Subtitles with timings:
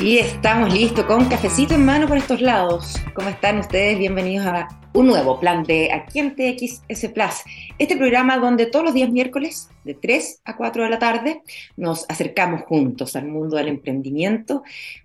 [0.00, 2.94] Y estamos listos con cafecito en mano por estos lados.
[3.12, 3.98] ¿Cómo están ustedes?
[3.98, 7.42] Bienvenidos a un nuevo plan de Aquí en TXS Plus.
[7.78, 11.42] Este programa donde todos los días miércoles, de 3 a 4 de la tarde,
[11.76, 14.62] nos acercamos juntos al mundo del emprendimiento,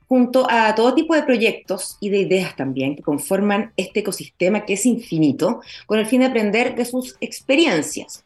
[0.07, 4.75] junto a todo tipo de proyectos y de ideas también que conforman este ecosistema que
[4.75, 8.23] es infinito, con el fin de aprender de sus experiencias.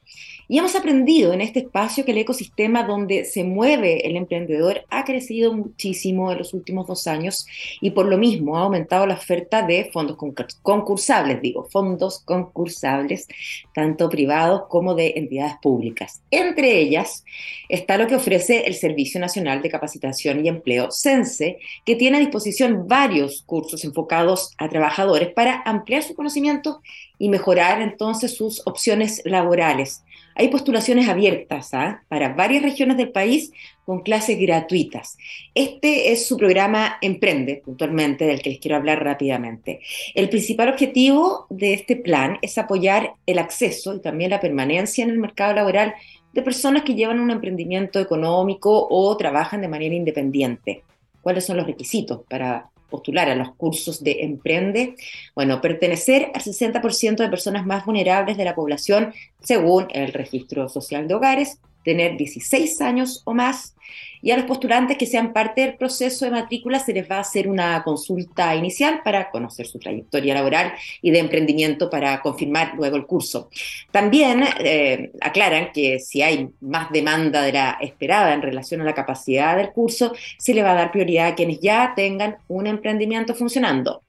[0.52, 5.06] Y hemos aprendido en este espacio que el ecosistema donde se mueve el emprendedor ha
[5.06, 7.46] crecido muchísimo en los últimos dos años
[7.82, 10.18] y por lo mismo ha aumentado la oferta de fondos
[10.64, 13.28] concursables, digo, fondos concursables,
[13.76, 16.24] tanto privados como de entidades públicas.
[16.32, 17.24] Entre ellas
[17.70, 22.22] está lo que ofrece el Servicio Nacional de Capacitación y Empleo, CENSE, que tiene a
[22.22, 26.82] disposición varios cursos enfocados a trabajadores para ampliar su conocimiento
[27.20, 30.04] y mejorar entonces sus opciones laborales.
[30.40, 32.02] Hay postulaciones abiertas ¿ah?
[32.08, 33.52] para varias regiones del país
[33.84, 35.18] con clases gratuitas.
[35.54, 39.82] Este es su programa Emprende, puntualmente, del que les quiero hablar rápidamente.
[40.16, 45.10] El principal objetivo de este plan es apoyar el acceso y también la permanencia en
[45.10, 45.94] el mercado laboral
[46.32, 50.84] de personas que llevan un emprendimiento económico o trabajan de manera independiente.
[51.22, 54.96] ¿Cuáles son los requisitos para postular a los cursos de Emprende?
[55.36, 61.08] Bueno, pertenecer al 60% de personas más vulnerables de la población según el Registro Social
[61.08, 63.76] de Hogares, tener 16 años o más,
[64.22, 67.22] y a los postulantes que sean parte del proceso de matrícula se les va a
[67.22, 72.96] hacer una consulta inicial para conocer su trayectoria laboral y de emprendimiento para confirmar luego
[72.96, 73.50] el curso.
[73.92, 78.94] También eh, aclaran que si hay más demanda de la esperada en relación a la
[78.94, 83.36] capacidad del curso, se le va a dar prioridad a quienes ya tengan un emprendimiento
[83.36, 84.04] funcionando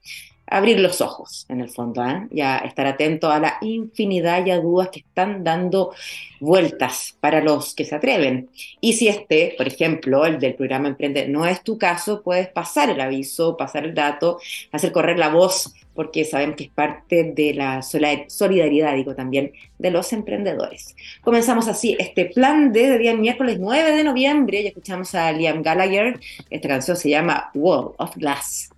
[0.50, 2.26] abrir los ojos, en el fondo, ¿eh?
[2.30, 5.94] ya estar atento a la infinidad de dudas que están dando
[6.40, 8.50] vueltas para los que se atreven.
[8.80, 12.90] Y si este, por ejemplo, el del programa Emprende, no es tu caso, puedes pasar
[12.90, 14.40] el aviso, pasar el dato,
[14.72, 19.90] hacer correr la voz, porque sabemos que es parte de la solidaridad, digo también, de
[19.90, 20.96] los emprendedores.
[21.20, 26.18] Comenzamos así este plan de día miércoles 9 de noviembre, y escuchamos a Liam Gallagher,
[26.48, 28.70] esta canción se llama Wall of Glass.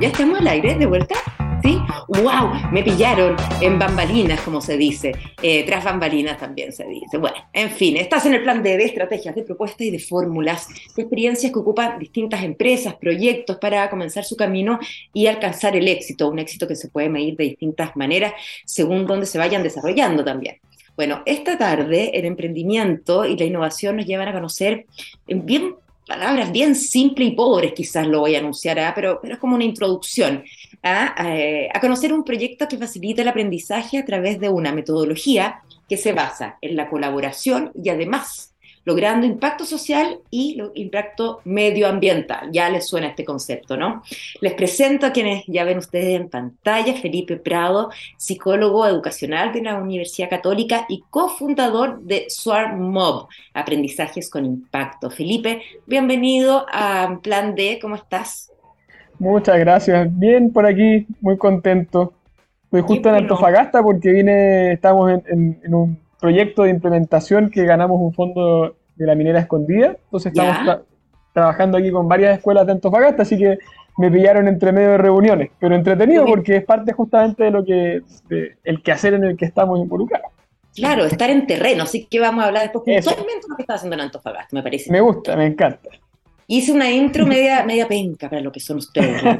[0.00, 1.14] ¿Ya estamos al aire de vuelta?
[1.62, 1.78] ¿Sí?
[2.08, 2.70] ¡Wow!
[2.70, 5.12] Me pillaron en bambalinas, como se dice.
[5.42, 7.16] Eh, tras bambalinas también se dice.
[7.16, 10.68] Bueno, en fin, estás en el plan de, de estrategias, de propuestas y de fórmulas,
[10.94, 14.78] de experiencias que ocupan distintas empresas, proyectos para comenzar su camino
[15.14, 16.28] y alcanzar el éxito.
[16.28, 18.34] Un éxito que se puede medir de distintas maneras
[18.66, 20.60] según dónde se vayan desarrollando también.
[20.94, 24.86] Bueno, esta tarde el emprendimiento y la innovación nos llevan a conocer
[25.26, 28.92] bien palabras bien simples y pobres, quizás lo voy a anunciar, ¿ah?
[28.94, 30.44] pero, pero es como una introducción
[30.82, 31.14] ¿ah?
[31.26, 35.96] eh, a conocer un proyecto que facilita el aprendizaje a través de una metodología que
[35.96, 38.55] se basa en la colaboración y además
[38.86, 42.50] logrando impacto social y impacto medioambiental.
[42.52, 44.02] Ya les suena este concepto, ¿no?
[44.40, 49.74] Les presento a quienes ya ven ustedes en pantalla, Felipe Prado, psicólogo educacional de la
[49.74, 55.10] Universidad Católica y cofundador de Swarm Mob, Aprendizajes con Impacto.
[55.10, 58.52] Felipe, bienvenido a Plan D, ¿cómo estás?
[59.18, 62.12] Muchas gracias, bien por aquí, muy contento.
[62.64, 68.12] Estoy justo en Antofagasta porque vine, estamos en un proyecto de implementación que ganamos un
[68.12, 69.96] fondo de la minera escondida.
[70.04, 70.80] Entonces estamos
[71.32, 73.58] trabajando aquí con varias escuelas de Antofagasta, así que
[73.98, 78.02] me pillaron entre medio de reuniones, pero entretenido porque es parte justamente de lo que
[78.64, 80.30] el quehacer en el que estamos involucrados.
[80.74, 83.74] Claro, estar en terreno, así que vamos a hablar después puntualmente de lo que está
[83.74, 84.92] haciendo en Antofagasta, me parece.
[84.92, 85.88] Me gusta, me encanta.
[86.48, 89.22] Hice una intro media, media penca para lo que son ustedes.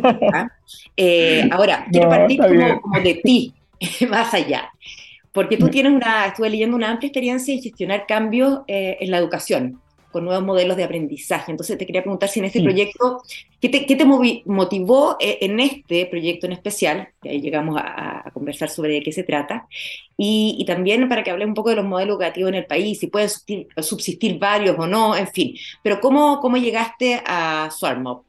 [0.98, 2.40] Eh, ahora, quiero partir
[2.80, 3.54] como, de ti,
[4.08, 4.70] más allá.
[5.36, 9.18] Porque tú tienes una, estuve leyendo una amplia experiencia en gestionar cambios eh, en la
[9.18, 11.50] educación, con nuevos modelos de aprendizaje.
[11.50, 13.20] Entonces te quería preguntar si en este proyecto,
[13.60, 17.08] ¿qué te, qué te motivó eh, en este proyecto en especial?
[17.20, 19.68] Que ahí llegamos a, conversar sobre de qué se trata.
[20.16, 23.08] Y, también para que hables un poco de los modelos educativos en el país, si
[23.08, 25.54] pueden subsistir, varios o no, en fin.
[25.82, 28.22] Pero ¿cómo, cómo llegaste a Swarmob?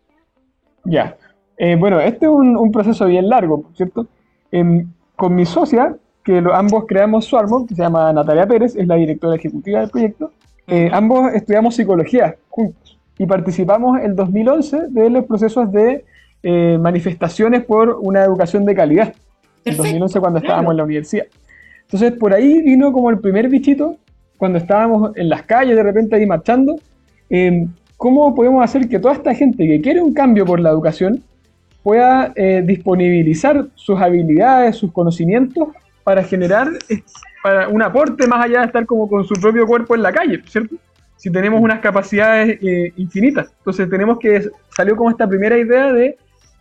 [0.84, 1.16] Ya.
[1.58, 4.08] Eh, bueno, este es un, proceso bien largo, ¿cierto?
[4.52, 5.96] Em, con mi socia
[6.28, 10.34] que ambos creamos Swarmo, que se llama Natalia Pérez, es la directora ejecutiva del proyecto.
[10.68, 16.04] Eh, ambos estudiamos psicología juntos y participamos en 2011 de los procesos de
[16.44, 19.14] eh, manifestaciones por una educación de calidad.
[19.64, 21.28] En 2011 cuando estábamos en la universidad.
[21.84, 23.96] Entonces por ahí vino como el primer bichito,
[24.38, 26.76] cuando estábamos en las calles de repente ahí marchando,
[27.30, 31.24] eh, cómo podemos hacer que toda esta gente que quiere un cambio por la educación
[31.84, 32.34] pueda
[32.66, 35.70] disponibilizar sus habilidades, sus conocimientos
[36.08, 36.70] para generar
[37.44, 40.42] para un aporte más allá de estar como con su propio cuerpo en la calle,
[40.48, 40.78] ¿cierto?
[41.18, 43.50] si tenemos unas capacidades eh, infinitas?
[43.58, 46.18] Entonces tenemos que, salió como esta primera idea de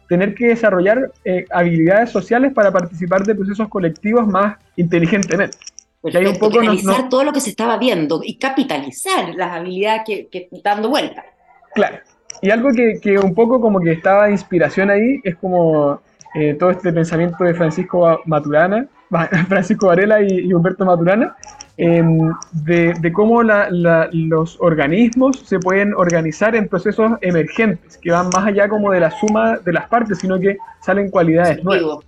[0.08, 5.56] tener que desarrollar eh, habilidades sociales para participar de procesos colectivos más inteligentemente.
[6.02, 10.02] Perfecto, hay un poco analizar todo lo que se estaba viendo y capitalizar las habilidades
[10.04, 11.24] que, que dando vuelta.
[11.72, 11.98] Claro.
[12.42, 16.00] Y algo que, que, un poco como que estaba de inspiración ahí es como
[16.34, 18.88] eh, todo este pensamiento de Francisco Maturana,
[19.48, 21.36] Francisco Varela y, Humberto Maturana,
[21.76, 28.68] em, de, cómo los organismos se pueden organizar en procesos emergentes, que van más allá
[28.68, 31.98] como de la suma de las partes, sino que salen cualidades nuevas.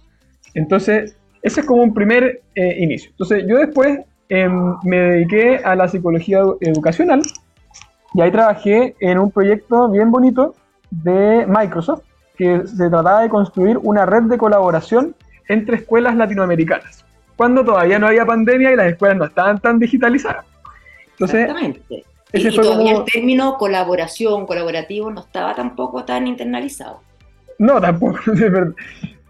[0.54, 3.10] Entonces, ese es como un primer eh, inicio.
[3.10, 7.22] Entonces, yo después em, me dediqué a la psicología educacional
[8.14, 10.54] y ahí trabajé en un proyecto bien bonito
[10.90, 12.02] de Microsoft,
[12.36, 15.14] que se trataba de construir una red de colaboración
[15.48, 17.04] entre escuelas latinoamericanas,
[17.36, 20.44] cuando todavía no había pandemia y las escuelas no estaban tan digitalizadas.
[21.12, 22.04] Entonces, Exactamente.
[22.32, 27.00] y, todavía el término colaboración, colaborativo, no estaba tampoco tan internalizado.
[27.58, 28.74] No, tampoco, verdad.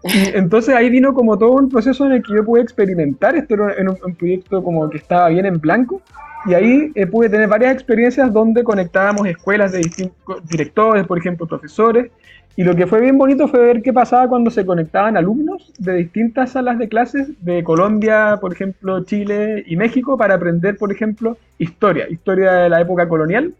[0.03, 3.91] entonces ahí vino como todo un proceso en el que yo pude experimentar, esto era
[4.03, 6.01] un, proyecto como que estaba bien en blanco,
[6.45, 11.45] y ahí eh, pude tener varias experiencias donde conectábamos escuelas de distintos directores, por ejemplo,
[11.45, 12.11] profesores,
[12.59, 15.93] y lo que fue bien bonito fue ver qué pasaba cuando se conectaban alumnos de
[15.93, 21.37] distintas salas de clases de Colombia, por ejemplo, Chile y México para aprender, por ejemplo,
[21.57, 23.53] historia, historia de la época colonial,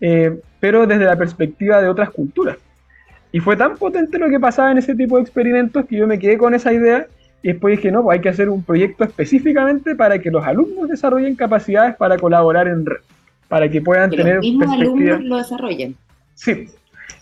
[0.00, 2.56] eh, pero desde la perspectiva de otras culturas.
[3.30, 6.18] Y fue tan potente lo que pasaba en ese tipo de experimentos que yo me
[6.18, 7.06] quedé con esa idea
[7.44, 10.88] y después dije, no, pues hay que hacer un proyecto específicamente para que los alumnos
[10.88, 12.98] desarrollen capacidades para colaborar en red,
[13.46, 14.34] para que puedan tener...
[14.34, 15.94] Los mismos alumnos lo desarrollen.
[16.34, 16.66] Sí,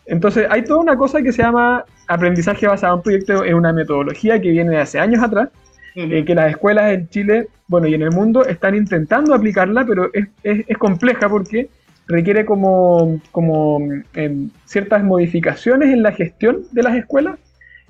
[0.09, 4.41] entonces, hay toda una cosa que se llama aprendizaje basado en proyectos, es una metodología
[4.41, 5.51] que viene de hace años atrás,
[5.95, 10.11] eh, que las escuelas en Chile, bueno, y en el mundo están intentando aplicarla, pero
[10.15, 11.69] es, es, compleja porque
[12.07, 13.81] requiere como, como
[14.15, 17.39] em, ciertas modificaciones en la gestión de las escuelas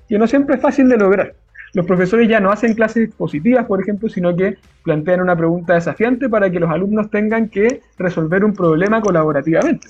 [0.09, 1.35] que no siempre es fácil de lograr.
[1.75, 6.29] Los profesores ya no hacen clases expositivas, por ejemplo, sino que plantean una pregunta desafiante
[6.29, 9.87] para que los alumnos tengan que resolver un problema colaborativamente.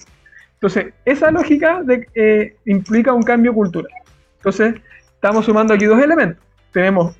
[0.58, 3.92] Entonces, esa lógica de, eh, implica un cambio cultural.
[4.38, 4.74] Entonces,
[5.14, 6.42] estamos sumando aquí dos elementos.
[6.72, 7.16] Tenemos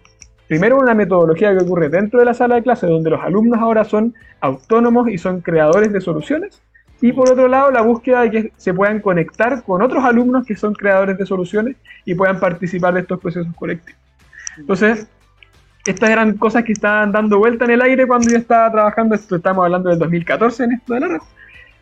[0.49, 3.85] primero una metodología que ocurre dentro de la sala de clase, donde los alumnos ahora
[3.85, 6.61] son autónomos y son creadores de soluciones.
[7.01, 10.57] Y por otro lado, la búsqueda de que se puedan conectar con otros alumnos que
[10.57, 14.01] son creadores de soluciones y puedan participar de estos procesos colectivos.
[14.57, 15.07] Entonces,
[15.87, 19.37] estas eran cosas que estaban dando vuelta en el aire cuando yo estaba trabajando, esto
[19.37, 21.19] estamos hablando del 2014 en esto de la red.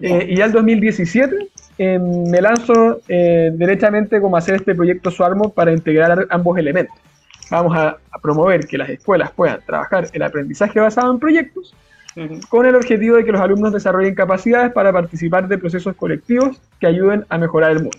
[0.01, 1.49] Eh, y ya el 2017
[1.79, 6.97] em, me lanzo eh, derechamente como hacer este proyecto Suarmo para integrar ambos elementos.
[7.51, 11.75] Vamos a, promover que las escuelas puedan trabajar el aprendizaje basado en proyectos
[12.49, 16.87] con el objetivo de que los alumnos desarrollen capacidades para participar de procesos colectivos que
[16.87, 17.99] ayuden a mejorar el mundo.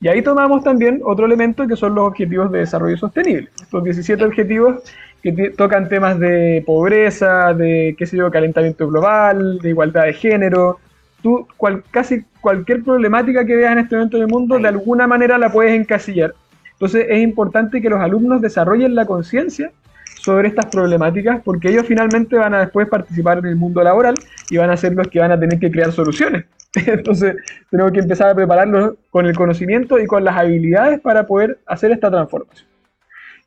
[0.00, 3.48] Y ahí tomamos también otro elemento que son los objetivos de desarrollo sostenible.
[3.62, 4.82] Estos 17 objetivos
[5.22, 10.80] que tocan temas de pobreza, de qué sé yo, calentamiento global, de igualdad de género,
[11.22, 11.46] tú
[11.90, 15.50] casi cualquier problemática que veas en este momento en el mundo, de alguna manera la
[15.50, 16.34] puedes encasillar.
[16.72, 19.70] Entonces es importante que los alumnos desarrollen la conciencia
[20.16, 24.14] sobre estas problemáticas porque ellos finalmente van a después participar en el mundo laboral
[24.50, 26.44] y van a ser los que van a tener que crear soluciones.
[26.86, 27.36] Entonces
[27.70, 31.92] tenemos que empezar a prepararlos con el conocimiento y con las habilidades para poder hacer
[31.92, 32.68] esta transformación.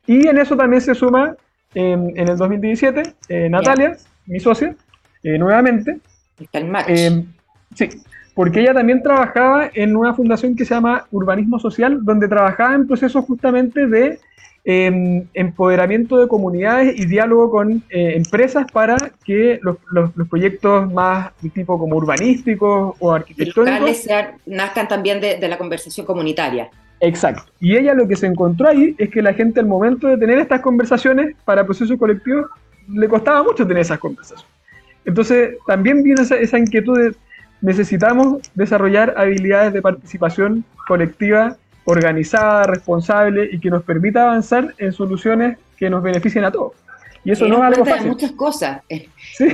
[0.06, 1.36] Y en eso también se suma
[1.74, 4.74] en el 2017 eh, Natalia, mi socia,
[5.22, 5.98] eh, nuevamente.
[6.38, 6.88] Está el match.
[7.76, 7.88] Sí,
[8.34, 12.86] porque ella también trabajaba en una fundación que se llama Urbanismo Social, donde trabajaba en
[12.86, 14.18] procesos justamente de
[14.64, 19.78] em, empoderamiento de comunidades y diálogo con eh, empresas para que los,
[20.28, 24.06] proyectos más de tipo como urbanísticos o arquitectónicos...
[24.44, 26.68] nazcan también de, de la conversación comunitaria.
[27.00, 27.44] Exacto.
[27.58, 30.38] Y ella lo que se encontró ahí es que la gente al momento de tener
[30.38, 32.46] estas conversaciones para procesos colectivos
[32.88, 34.46] le costaba mucho tener esas conversaciones.
[35.06, 37.14] Entonces también viene esa, esa inquietud de
[37.66, 45.58] necesitamos desarrollar habilidades de participación colectiva, organizada, responsable y que nos permita avanzar en soluciones
[45.76, 46.74] que nos beneficien a todos.
[47.24, 48.06] Y eso no es algo fácil.
[48.06, 49.08] muchas cosas sí.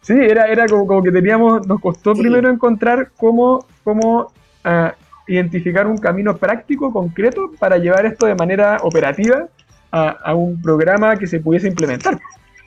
[0.00, 4.32] sí, era, era como, que teníamos, nos costó primero encontrar cómo, cómo
[4.64, 4.94] ah,
[5.26, 9.48] identificar un camino práctico, concreto, para llevar esto de manera operativa
[9.92, 12.18] a, a un programa que se pudiese implementar.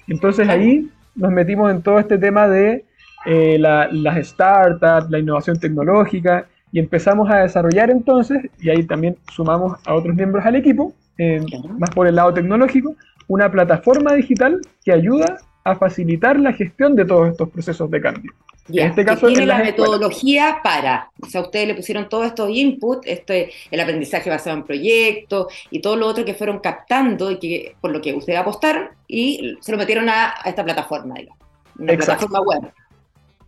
[0.08, 2.86] Entonces ahí nos metimos en todo este tema de
[3.26, 9.80] eh, las startups, la innovación tecnológica, y empezamos a desarrollar entonces, y ahí también sumamos
[9.86, 11.44] a otros miembros al equipo, eh,
[11.78, 12.96] más por el lado tecnológico,
[13.28, 18.32] una plataforma digital que ayuda a facilitar la gestión de todos estos procesos de cambio.
[18.70, 23.06] en este caso, tiene la metodología para, o sea, ustedes le pusieron todos estos inputs,
[23.06, 27.76] este, el aprendizaje basado en proyectos y todo lo otro que fueron captando y que
[27.82, 31.40] por lo que ustedes apostaron y se lo metieron a, esta plataforma, digamos,
[31.78, 32.72] una plataforma web.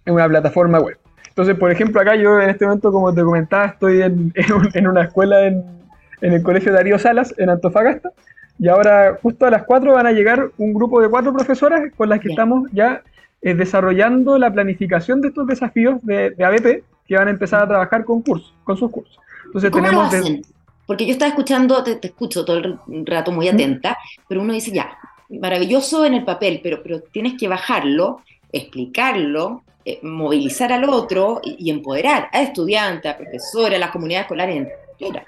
[0.06, 0.98] En una plataforma web.
[1.30, 4.34] Entonces, por ejemplo, acá yo en este momento, como te comentaba, estoy en,
[4.74, 5.64] en, una escuela en,
[6.22, 8.12] en, el Colegio Darío Salas, en Antofagasta,
[8.60, 12.10] y ahora justo a las 4 van a llegar un grupo de cuatro profesoras con
[12.10, 13.02] las que estamos ya
[13.42, 17.68] eh, desarrollando la planificación de estos desafíos de, de, ABP que van a empezar a
[17.68, 19.18] trabajar con, cursos, con sus cursos.
[19.46, 20.14] Entonces ¿Cómo tenemos...
[20.14, 20.42] Lo hacen?
[20.86, 24.92] Porque yo estaba escuchando, te, escucho todo el rato muy atenta, pero uno dice, ya,
[25.30, 31.70] maravilloso en el papel, pero, pero tienes que bajarlo, explicarlo, eh, movilizar al otro y,
[31.70, 34.68] empoderar a estudiantes, a profesores, a las comunidades escolares
[35.00, 35.26] enteras.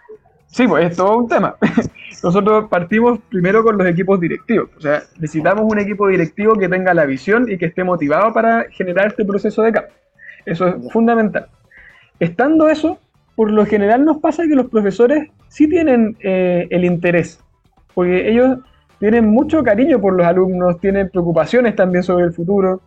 [0.48, 1.56] Sí, pues es todo un tema.
[2.24, 4.70] Nosotros partimos primero con los equipos directivos.
[4.78, 8.66] O sea, necesitamos un equipo directivo que tenga la visión y que esté motivado para
[8.70, 9.94] generar este proceso de cambio.
[10.46, 11.48] Eso es fundamental.
[12.20, 13.00] Estando eso,
[13.36, 17.44] por lo general nos pasa que los profesores sí tienen eh, el interés,
[17.96, 18.60] porque ellos
[19.04, 22.80] tienen mucho cariño por los alumnos, tienen preocupaciones también sobre el futuro.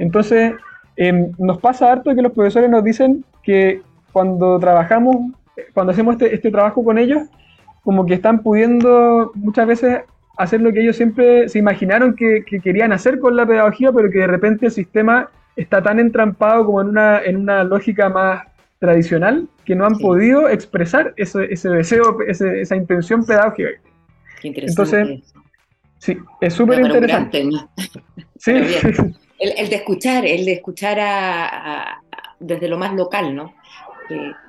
[0.00, 0.52] Entonces,
[0.96, 3.80] em, nos pasa harto que los profesores nos dicen que
[4.12, 5.32] cuando trabajamos
[5.72, 7.22] cuando hacemos este, este, trabajo con ellos,
[7.84, 10.00] como que están pudiendo muchas veces
[10.36, 14.18] hacer lo que ellos siempre se imaginaron que, querían hacer con la pedagogía, pero que
[14.18, 18.42] de repente el sistema está tan entrampado como en una, en una lógica más
[18.78, 23.70] tradicional que no han podido expresar ese, ese deseo, esa intención pedagógica.
[24.42, 25.00] Qué interesante.
[25.00, 25.32] Entonces,
[26.02, 27.48] sí, es súper interesante.
[28.38, 28.52] Sí.
[28.52, 32.00] El, el, de escuchar, el de escuchar a,
[32.40, 33.54] desde lo más local, ¿no?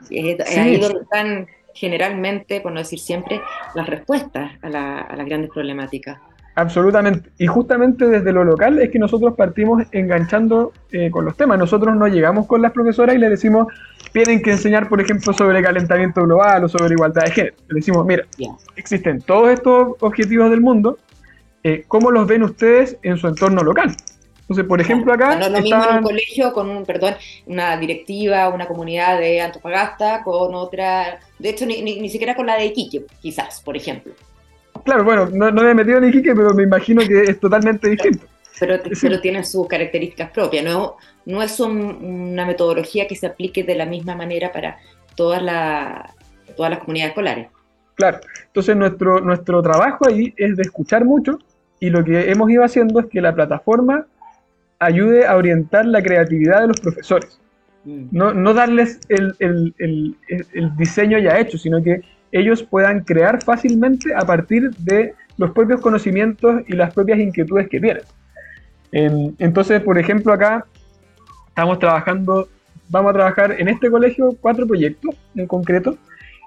[0.10, 3.41] es, ahí donde están generalmente, por no decir siempre,
[3.75, 6.19] las respuestas a, las grandes problemáticas.
[6.55, 7.31] Absolutamente.
[7.39, 11.57] Y justamente desde lo local es que nosotros partimos enganchando eh, con los temas.
[11.57, 13.67] Nosotros no llegamos con las profesoras y les decimos,
[14.12, 17.55] tienen que enseñar, por ejemplo, sobre calentamiento global o sobre igualdad de género.
[17.69, 18.24] Les decimos, mira,
[18.75, 21.00] existen todos estos objetivos del mundo,
[21.63, 23.96] eh, ¿cómo los ven ustedes en su entorno local?
[24.43, 25.36] Entonces, por ejemplo, acá.
[25.36, 27.15] No es lo mismo en un colegio con un, perdón,
[27.46, 31.20] una directiva, una comunidad de Antofagasta, con otra.
[31.39, 34.13] De hecho, ni, ni, siquiera con la de Iquique, quizás, por ejemplo.
[34.84, 38.25] Claro, bueno, no, me he metido en Iquique, pero me imagino que es totalmente distinto.
[38.60, 40.65] Pero, pero tienen sus características propias.
[40.65, 44.77] No, no es una metodología que se aplique de la misma manera para
[45.15, 46.13] todas, la,
[46.58, 47.48] todas las comunidades escolares.
[47.96, 51.39] Claro, entonces nuestro, nuestro trabajo ahí es de escuchar mucho
[51.83, 54.05] y lo que hemos ido haciendo es que la plataforma
[54.79, 57.41] ayude a orientar la creatividad de los profesores.
[57.83, 58.05] Mm.
[58.09, 60.15] No, darles el,
[60.77, 61.99] diseño ya hecho, sino que
[62.31, 67.81] ellos puedan crear fácilmente a partir de los propios conocimientos y las propias inquietudes que
[67.81, 68.03] tienen.
[69.37, 70.65] Entonces, por ejemplo, acá
[71.49, 72.47] estamos trabajando,
[72.87, 75.97] vamos a trabajar en este colegio cuatro proyectos en concreto,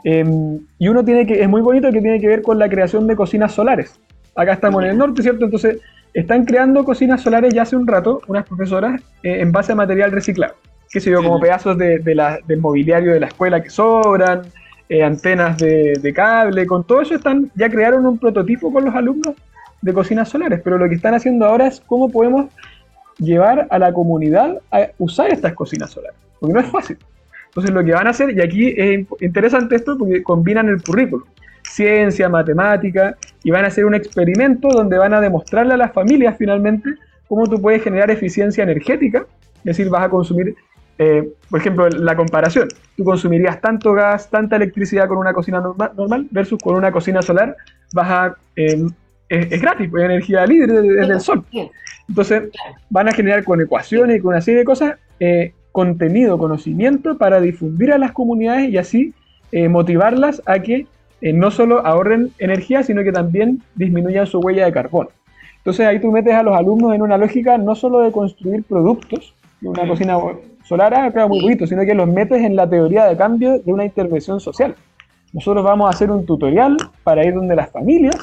[0.03, 3.07] em, y uno tiene que, es muy bonito que tiene que ver con la creación
[3.07, 4.01] de cocinas solares.
[4.37, 5.47] Acá estamos en el norte, ¿cierto?
[5.47, 5.81] Entonces
[6.13, 10.13] están creando cocinas solares ya hace un rato, unas profesoras, eh, en base a material
[10.13, 10.55] reciclado.
[10.91, 14.43] Que se yo, como pedazos de, del mobiliario de la escuela que sobran,
[14.89, 19.35] eh, antenas de, cable, con todo eso están, ya crearon un prototipo con los alumnos
[19.83, 22.47] de cocinas solares, pero lo que están haciendo ahora es cómo podemos
[23.19, 26.99] llevar a la comunidad a usar estas cocinas solares, porque no es fácil.
[27.49, 31.27] Entonces lo que van a hacer, y aquí es interesante esto porque combinan el currículo
[31.71, 33.17] ciencia, matemática,
[33.47, 36.91] y van a hacer un experimento donde van a demostrarle a las familias finalmente
[37.29, 39.25] cómo tú puedes generar eficiencia energética,
[39.59, 40.57] es decir, vas a consumir,
[40.99, 46.27] eh, por ejemplo, la comparación, tú consumirías tanto gas, tanta electricidad con una cocina normal,
[46.33, 47.57] versus con una cocina solar,
[47.95, 48.37] vas a...
[48.57, 48.85] Eh,
[49.29, 51.45] es, gratis, pues energía libre desde el sol.
[52.09, 52.51] Entonces,
[52.91, 57.41] van a generar con ecuaciones y con una serie de cosas eh, contenido, conocimiento para
[57.41, 59.15] difundir a las comunidades y así
[59.53, 60.87] motivarlas a que
[61.21, 65.11] eh, no solo ahorren energía, sino que también disminuyan su huella de carbono.
[65.59, 69.35] Entonces ahí tú metes a los alumnos en una lógica no solo de construir productos,
[69.63, 70.17] una cocina
[70.65, 73.73] solar, ah, claro, muy bonito, sino que los metes en la teoría de cambio de
[73.73, 74.75] una intervención social.
[75.33, 78.17] Nosotros vamos a hacer un tutorial para ir donde las familias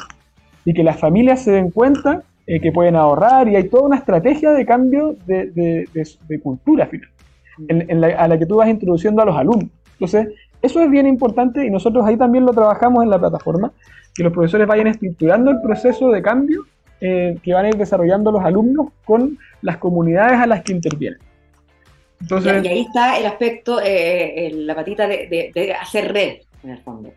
[0.66, 3.98] y que las familias se den cuenta eh, que pueden ahorrar y hay toda una
[3.98, 5.88] estrategia de cambio de,
[6.42, 9.70] cultura final, a la que tú vas introduciendo a los alumnos.
[9.94, 10.28] Entonces,
[10.64, 13.74] eso es bien importante y nosotros ahí también lo trabajamos en la plataforma,
[14.16, 16.64] que los profesores vayan estructurando el proceso de cambio
[17.02, 21.20] eh, que van a ir desarrollando los alumnos con las comunidades a las que intervienen.
[22.22, 27.12] Entonces, y, ahí está el aspecto, eh, la patita de, hacer red, en el fondo.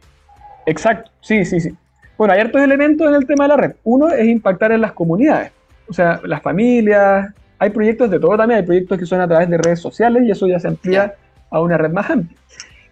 [0.67, 1.71] Exacto, sí, sí, sí.
[2.19, 3.77] Bueno, hay hartos elementos en el tema de la red.
[3.85, 5.53] Uno es impactar en las comunidades,
[5.89, 9.49] o sea, las familias, hay proyectos de todo también, hay proyectos que son a través
[9.49, 11.15] de redes sociales y eso ya se amplía
[11.49, 12.37] a una red más amplia.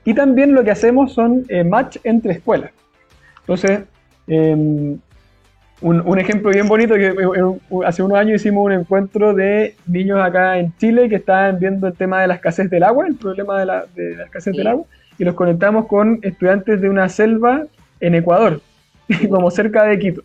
[0.04, 2.70] Y también lo que hacemos son eh, match entre escuelas.
[3.40, 3.82] Entonces,
[4.26, 4.98] em,
[5.80, 7.14] un, ejemplo bien bonito, que
[7.84, 11.94] hace unos años hicimos un encuentro de niños acá en Chile que estaban viendo el
[11.94, 13.84] tema de la escasez del agua, el problema de la,
[14.24, 14.86] escasez del agua,
[15.18, 17.64] y los conectamos con estudiantes de una selva
[18.00, 18.60] en Ecuador,
[19.30, 20.22] como cerca de Quito,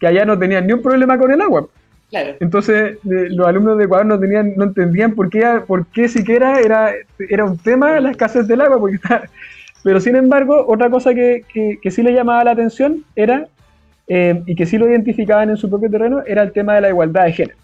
[0.00, 1.68] que allá no tenían ni un problema con el agua.
[2.10, 6.92] Entonces los alumnos de Ecuador no tenían, no entendían por qué, por qué siquiera era,
[7.18, 8.98] era un tema la escasez del agua, porque
[9.82, 13.46] pero sin embargo, otra cosa que, que, que sí le llamaba la atención era
[14.08, 16.88] eh, y que sí lo identificaban en su propio terreno, era el tema de la
[16.88, 17.58] igualdad de género.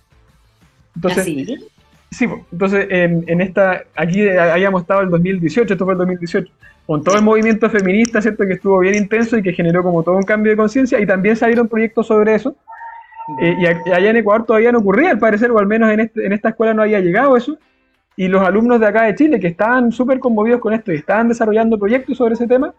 [0.94, 1.64] Entonces, ¿Ah,
[2.10, 6.52] sí, entonces en, en, esta, aquí habíamos estado el 2018, esto fue el 2018,
[6.86, 8.46] con todo el movimiento feminista, ¿cierto?
[8.46, 11.34] Que estuvo bien intenso y que generó como todo un cambio de conciencia, y también
[11.34, 12.54] salieron proyectos sobre eso.
[13.40, 16.26] Eh, y allá en Ecuador todavía no ocurría, al parecer, o al menos en, este,
[16.26, 17.58] en esta escuela no había llegado eso.
[18.16, 21.28] Y los alumnos de acá de Chile, que estaban súper conmovidos con esto y estaban
[21.28, 22.72] desarrollando proyectos sobre ese tema,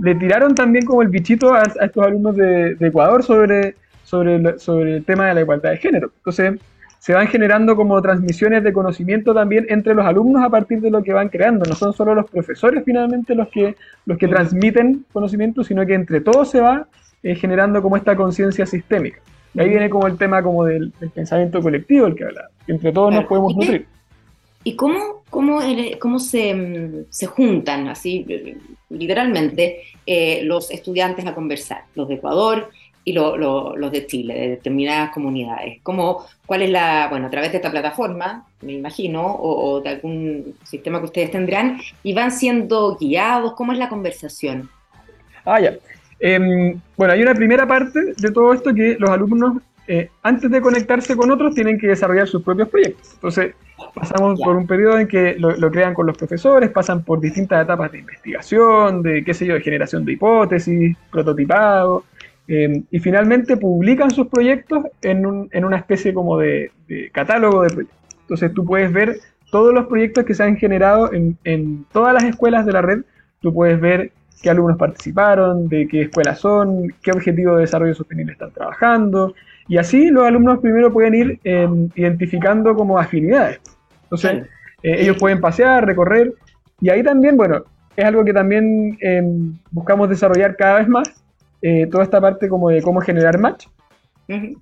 [0.00, 4.96] le tiraron también como el bichito a, estos alumnos de, Ecuador sobre, sobre, el, sobre
[4.96, 6.12] el tema de la igualdad de género.
[6.16, 6.58] Entonces,
[7.00, 11.02] se van generando como transmisiones de conocimiento también entre los alumnos a partir de lo
[11.02, 11.64] que van creando.
[11.66, 16.20] No son solo los profesores finalmente los que, los que transmiten conocimiento, sino que entre
[16.20, 16.86] todos se va
[17.22, 19.18] eh, generando como esta conciencia sistémica.
[19.54, 23.12] Y ahí viene como el tema como del, pensamiento colectivo, el que habla, entre todos
[23.12, 23.86] nos podemos nutrir.
[24.62, 25.60] ¿Y cómo, cómo,
[25.98, 28.56] cómo se, se, juntan, así
[28.90, 32.70] literalmente, eh, los estudiantes a conversar, los de Ecuador
[33.02, 35.80] y los de Chile, de determinadas comunidades?
[35.82, 40.54] ¿Cómo, ¿Cuál es la, bueno, a través de esta plataforma, me imagino, o, de algún
[40.64, 43.54] sistema que ustedes tendrán, y van siendo guiados?
[43.54, 44.68] ¿Cómo es la conversación?
[45.44, 45.74] Ah, ya.
[46.20, 50.60] Em, bueno, hay una primera parte de todo esto que los alumnos, eh, antes de
[50.60, 53.14] conectarse con otros, tienen que desarrollar sus propios proyectos.
[53.14, 53.54] Entonces,
[53.94, 57.90] Pasamos por un periodo en que lo, crean con los profesores, pasan por distintas etapas
[57.92, 62.04] de investigación, de qué sé yo, de generación de hipótesis, prototipado,
[62.46, 66.70] em, y finalmente publican sus proyectos en, una especie como de,
[67.12, 67.98] catálogo de proyectos.
[68.22, 69.16] Entonces tú puedes ver
[69.50, 73.00] todos los proyectos que se han generado en, en todas las escuelas de la red,
[73.40, 78.32] tú puedes ver qué alumnos participaron, de qué escuelas son, qué objetivo de desarrollo sostenible
[78.32, 79.34] están trabajando,
[79.68, 83.60] y así los alumnos primero pueden ir em, identificando como afinidades.
[84.04, 84.46] Entonces,
[84.82, 86.32] eh, ellos pueden pasear, recorrer,
[86.80, 87.64] y ahí también, bueno,
[87.96, 91.22] es algo que también em, buscamos desarrollar cada vez más,
[91.62, 93.66] eh, toda esta parte como de cómo generar match.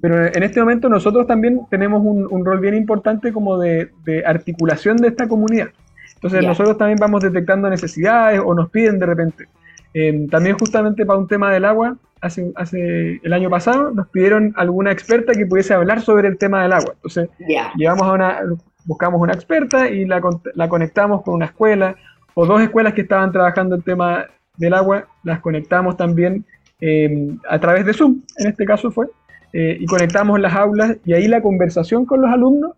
[0.01, 3.91] Pero en este momento nosotros también tenemos un, rol bien importante como de,
[4.25, 5.69] articulación de esta comunidad.
[6.15, 9.47] Entonces nosotros también vamos detectando necesidades o nos piden de repente.
[9.95, 14.53] Em, también justamente para un tema del agua, hace, hace el año pasado nos pidieron
[14.57, 16.93] alguna experta que pudiese hablar sobre el tema del agua.
[16.95, 17.31] Entonces,
[17.77, 18.41] llevamos a una,
[18.85, 20.21] buscamos una experta y la,
[20.55, 21.97] la, conectamos con una escuela
[22.35, 26.45] o dos escuelas que estaban trabajando el tema del agua, las conectamos también
[26.81, 29.07] em, a través de Zoom, en este caso fue,
[29.53, 32.73] eh, y conectamos las aulas y ahí la conversación con los alumnos,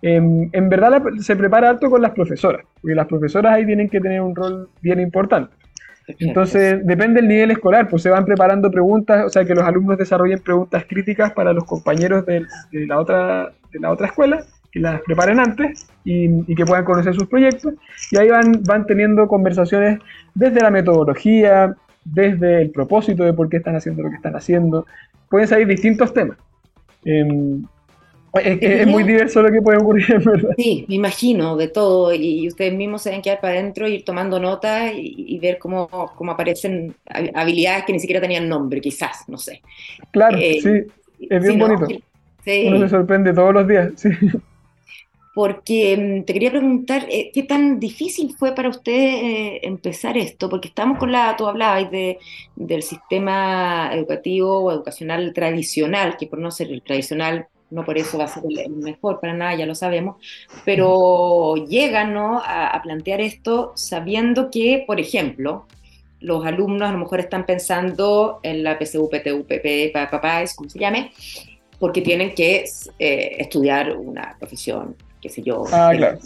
[0.00, 4.00] em, en verdad se prepara alto con las profesoras, porque las profesoras ahí tienen que
[4.00, 5.57] tener un rol bien importante.
[6.18, 9.98] Entonces, depende del nivel escolar, pues se van preparando preguntas, o sea, que los alumnos
[9.98, 14.42] desarrollen preguntas críticas para los compañeros de, la, otra, de la otra escuela,
[14.72, 17.74] que las preparen antes y, que puedan conocer sus proyectos.
[18.10, 20.00] Y ahí van, van teniendo conversaciones
[20.34, 24.86] desde la metodología, desde el propósito de por qué están haciendo lo que están haciendo.
[25.28, 26.38] Pueden salir distintos temas.
[27.04, 27.64] Em,
[28.34, 30.50] es, muy diverso lo que puede ocurrir, ¿verdad?
[30.56, 32.12] Sí, me imagino de todo.
[32.14, 36.32] Y, ustedes mismos se deben quedar para adentro, ir tomando notas y, ver cómo, cómo,
[36.32, 36.94] aparecen
[37.34, 39.62] habilidades que ni siquiera tenían nombre, quizás, no sé.
[40.10, 41.86] Claro, eh, sí, es bien bonito.
[42.66, 44.08] Uno se sorprende todos los días, sí.
[45.34, 50.48] Porque mm, te quería preguntar, eh, ¿qué tan difícil fue para usted eh, empezar esto?
[50.48, 52.18] Porque estamos con la, tú hablabas de,
[52.56, 58.18] del sistema educativo o educacional tradicional, que por no ser el tradicional no por eso
[58.18, 60.16] va a ser el mejor para nada, ya lo sabemos,
[60.64, 62.40] pero llegan ¿no?
[62.44, 65.66] a, plantear esto sabiendo que, por ejemplo,
[66.20, 70.78] los alumnos a lo mejor están pensando en la PSU, PTU, PP, papás, como se
[70.78, 71.12] llame,
[71.78, 72.64] porque tienen que
[72.98, 75.64] eh, estudiar una profesión, qué sé yo.
[75.70, 76.18] Ah, claro.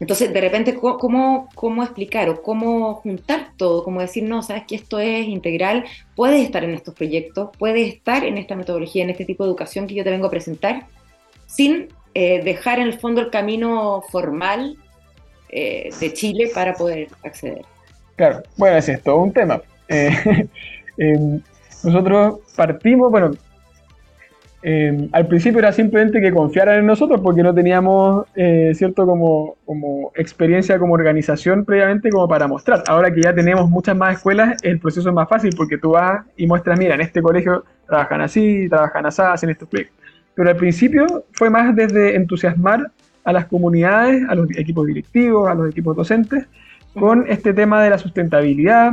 [0.00, 3.84] Entonces, de repente, ¿cómo, ¿cómo explicar o cómo juntar todo?
[3.84, 5.84] Cómo decir, no, sabes que esto es integral,
[6.16, 9.86] puedes estar en estos proyectos, puedes estar en esta metodología, en este tipo de educación
[9.86, 10.86] que yo te vengo a presentar,
[11.46, 14.76] sin eh, dejar en el fondo el camino formal
[15.48, 17.62] eh, de Chile para poder acceder.
[18.16, 19.60] Claro, bueno, es todo un tema.
[21.02, 21.40] Eh,
[21.82, 23.30] nosotros partimos, bueno,
[24.62, 29.56] eh, al principio era simplemente que confiaran en nosotros porque no teníamos, eh, ¿cierto?, como,
[29.64, 32.82] como experiencia como organización previamente como para mostrar.
[32.86, 36.26] Ahora que ya tenemos muchas más escuelas, el proceso es más fácil porque tú vas
[36.36, 39.96] y muestras, mira, en este colegio trabajan así, trabajan así, hacen estos proyectos.
[40.34, 42.90] Pero al principio fue más desde entusiasmar
[43.24, 46.46] a las comunidades, a los equipos directivos, a los equipos docentes,
[46.94, 48.92] con este tema de la sustentabilidad.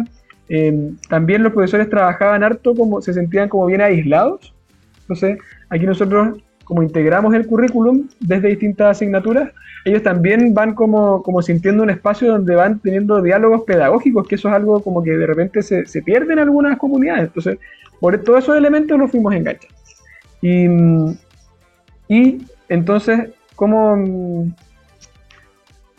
[0.50, 4.54] Eh, también los profesores trabajaban harto, como se sentían como bien aislados.
[5.02, 9.52] Entonces, aquí nosotros, como integramos el currículum desde distintas asignaturas,
[9.86, 14.56] ellos también van como, sintiendo un espacio donde van teniendo diálogos pedagógicos, que eso es
[14.56, 17.26] algo como que de repente se, se pierde en algunas comunidades.
[17.26, 17.58] Entonces,
[18.00, 19.76] por todos esos elementos los fuimos enganchando.
[20.42, 20.68] Y,
[22.10, 23.96] y entonces, ¿cómo,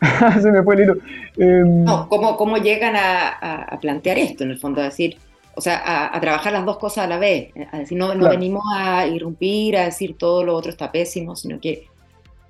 [0.41, 0.97] se me fue el hilo.
[1.37, 4.81] Em, no, ¿cómo, ¿cómo, llegan a, plantear esto, en el fondo?
[4.81, 5.17] A decir,
[5.59, 7.53] o sea, a, trabajar las dos cosas a la vez.
[7.73, 11.61] A decir, no, no venimos a irrumpir, a decir todo lo otro está pésimo, sino
[11.61, 11.87] que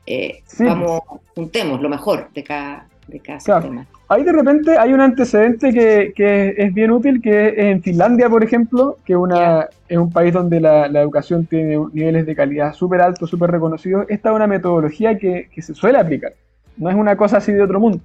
[0.07, 1.01] eh, vamos,
[1.35, 3.87] juntemos lo mejor de cada, de cada sistema.
[4.09, 8.29] Ahí de repente hay un antecedente que, que, es bien útil, que es en Finlandia,
[8.31, 12.73] por ejemplo, que una, es un país donde la, la educación tiene niveles de calidad
[12.75, 14.07] súper altos, súper reconocidos.
[14.09, 16.33] Esta es una metodología que, que se suele aplicar
[16.79, 18.01] no es una cosa así de otro mundo.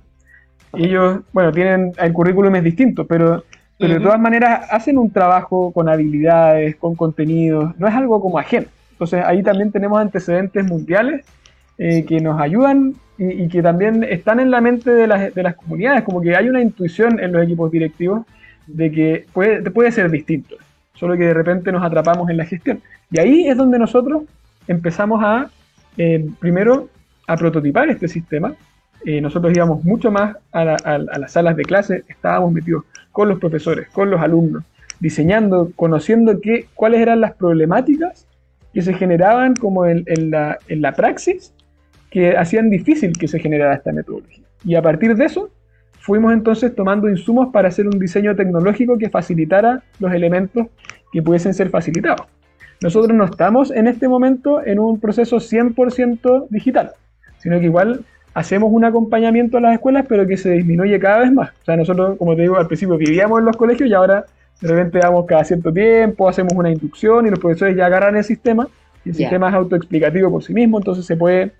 [0.74, 3.44] Ellos, bueno, tienen, el currículum es distinto, pero,
[3.78, 8.40] pero de todas maneras hacen un trabajo con habilidades, con contenidos, no es algo como
[8.40, 8.68] ajeno.
[8.92, 11.26] Entonces ahí también tenemos antecedentes mundiales
[11.78, 15.56] eh, que nos ayudan y, que también están en la mente de las, de las,
[15.56, 18.26] comunidades, como que hay una intuición en los equipos directivos
[18.68, 20.56] de que puede, puede ser distinto,
[20.94, 22.82] solo que de repente nos atrapamos en la gestión.
[23.12, 24.24] Y ahí es donde nosotros
[24.68, 25.50] empezamos a,
[25.98, 26.90] eh, primero,
[27.28, 28.54] a prototipar este sistema,
[29.06, 30.64] eh, nosotros íbamos mucho más a,
[30.98, 34.64] las salas de clase, estábamos metidos con los profesores, con los alumnos,
[35.00, 38.28] diseñando, conociendo qué, cuáles eran las problemáticas
[38.74, 41.54] que se generaban como en, la, en la praxis
[42.10, 44.46] que hacían difícil que se generara esta metodología.
[44.66, 45.50] Y a partir de eso,
[46.00, 50.68] fuimos entonces tomando insumos para hacer un diseño tecnológico que facilitara los elementos
[51.12, 52.28] que pudiesen ser facilitados.
[52.82, 56.94] Nosotros no estamos en este momento en un proceso 100% digital
[57.44, 61.32] sino que igual hacemos un acompañamiento a las escuelas, pero que se disminuye cada vez
[61.32, 61.52] más.
[61.62, 64.26] O sea, nosotros, como te digo, al principio vivíamos en los colegios y ahora
[64.62, 68.24] de repente damos cada cierto tiempo, hacemos una inducción y los profesores ya agarran el
[68.24, 68.68] sistema
[69.04, 71.52] y el sistema es autoexplicativo por sí mismo, entonces se puede,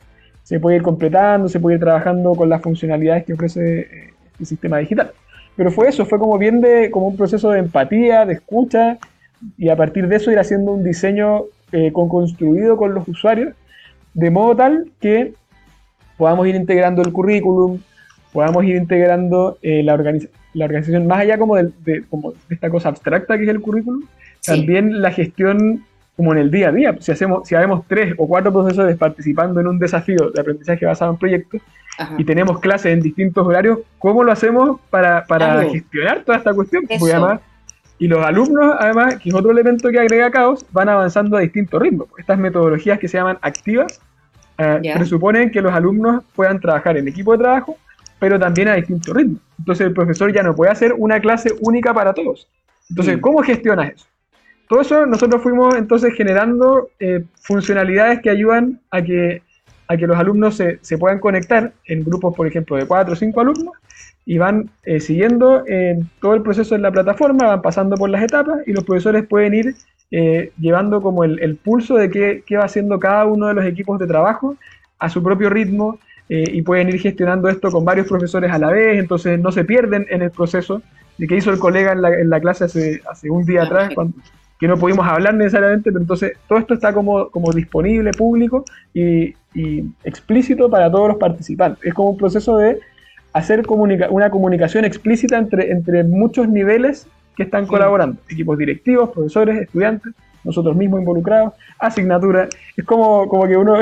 [0.44, 4.46] se puede ir completando, se puede ir trabajando con las funcionalidades que ofrece eh, el
[4.46, 5.12] sistema digital.
[5.56, 8.98] Pero fue eso, fue como bien de, como un proceso de empatía, de escucha,
[9.58, 13.54] y a partir de eso ir haciendo un diseño eh, con, construido con los usuarios,
[14.14, 15.34] de modo tal que
[16.18, 17.80] podamos ir integrando el currículum,
[18.32, 19.96] podamos ir integrando eh, la,
[20.54, 24.04] la, organización, más allá como de, como esta cosa abstracta que es el currículum,
[24.46, 26.96] también la gestión como en el día a día.
[27.00, 31.12] Si hacemos, si habemos tres o cuatro profesores participando en un desafío de aprendizaje basado
[31.12, 31.62] en proyectos
[32.18, 36.84] y tenemos clases en distintos horarios, ¿cómo lo hacemos para, para gestionar toda esta cuestión?
[38.00, 41.82] y los alumnos, además, que es otro elemento que agrega caos, van avanzando a distintos
[41.82, 42.08] ritmos.
[42.18, 44.02] Estas metodologías que se llaman activas
[44.58, 47.78] eh, presuponen que los alumnos puedan trabajar en equipo de trabajo,
[48.20, 49.42] pero también a distintos ritmos.
[49.60, 52.48] Entonces el profesor ya no puede hacer una clase única para todos.
[52.90, 54.06] Entonces, ¿cómo gestionas eso?
[54.68, 59.42] Todo eso nosotros fuimos entonces generando eh, funcionalidades que ayudan a que,
[59.88, 63.16] a que los alumnos se, se, puedan conectar en grupos, por ejemplo, de cuatro o
[63.16, 63.74] cinco alumnos
[64.26, 65.64] y van eh, siguiendo
[66.22, 69.54] todo el proceso en la plataforma, van pasando por las etapas y los profesores pueden
[69.54, 69.76] ir
[70.16, 74.06] eh, llevando como el, pulso de qué, va haciendo cada uno de los equipos de
[74.06, 74.56] trabajo
[75.00, 75.98] a su propio ritmo
[76.30, 79.66] eh, y pueden ir gestionando esto con varios profesores a la vez, entonces no se
[79.66, 80.84] pierden en el proceso
[81.18, 83.90] de que hizo el colega en la, clase hace, hace, un día atrás,
[84.60, 89.34] que no pudimos hablar necesariamente, pero entonces todo esto está como, como disponible, público y,
[90.04, 91.84] explícito para todos los participantes.
[91.84, 92.78] Es como un proceso de
[93.34, 100.14] hacer una comunicación explícita entre, entre muchos niveles que están colaborando, equipos directivos, profesores, estudiantes,
[100.44, 102.50] nosotros mismos involucrados, asignaturas.
[102.76, 103.78] Es como, como que uno,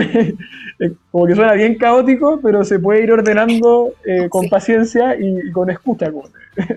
[1.11, 5.69] como que suena bien caótico, pero se puede ir ordenando eh, con paciencia y, con
[5.69, 6.11] escucha.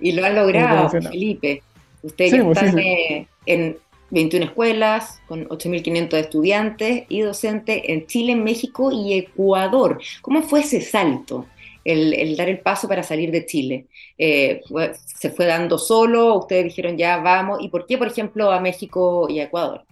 [0.01, 1.63] y lo han logrado, Felipe.
[2.03, 3.77] Ustedes ya pues, están eh, en
[4.11, 10.01] 21 escuelas, con 8.500 estudiantes y docentes en Chile, México y Ecuador.
[10.23, 11.47] ¿Cómo fue ese salto?
[11.85, 13.87] El, dar el paso para salir de Chile.
[14.19, 14.63] Eh,
[15.07, 16.39] ¿Se fue dando solo?
[16.39, 17.59] ¿Ustedes dijeron ya vamos?
[17.61, 19.83] ¿Y por qué, por ejemplo, a México y a Ecuador?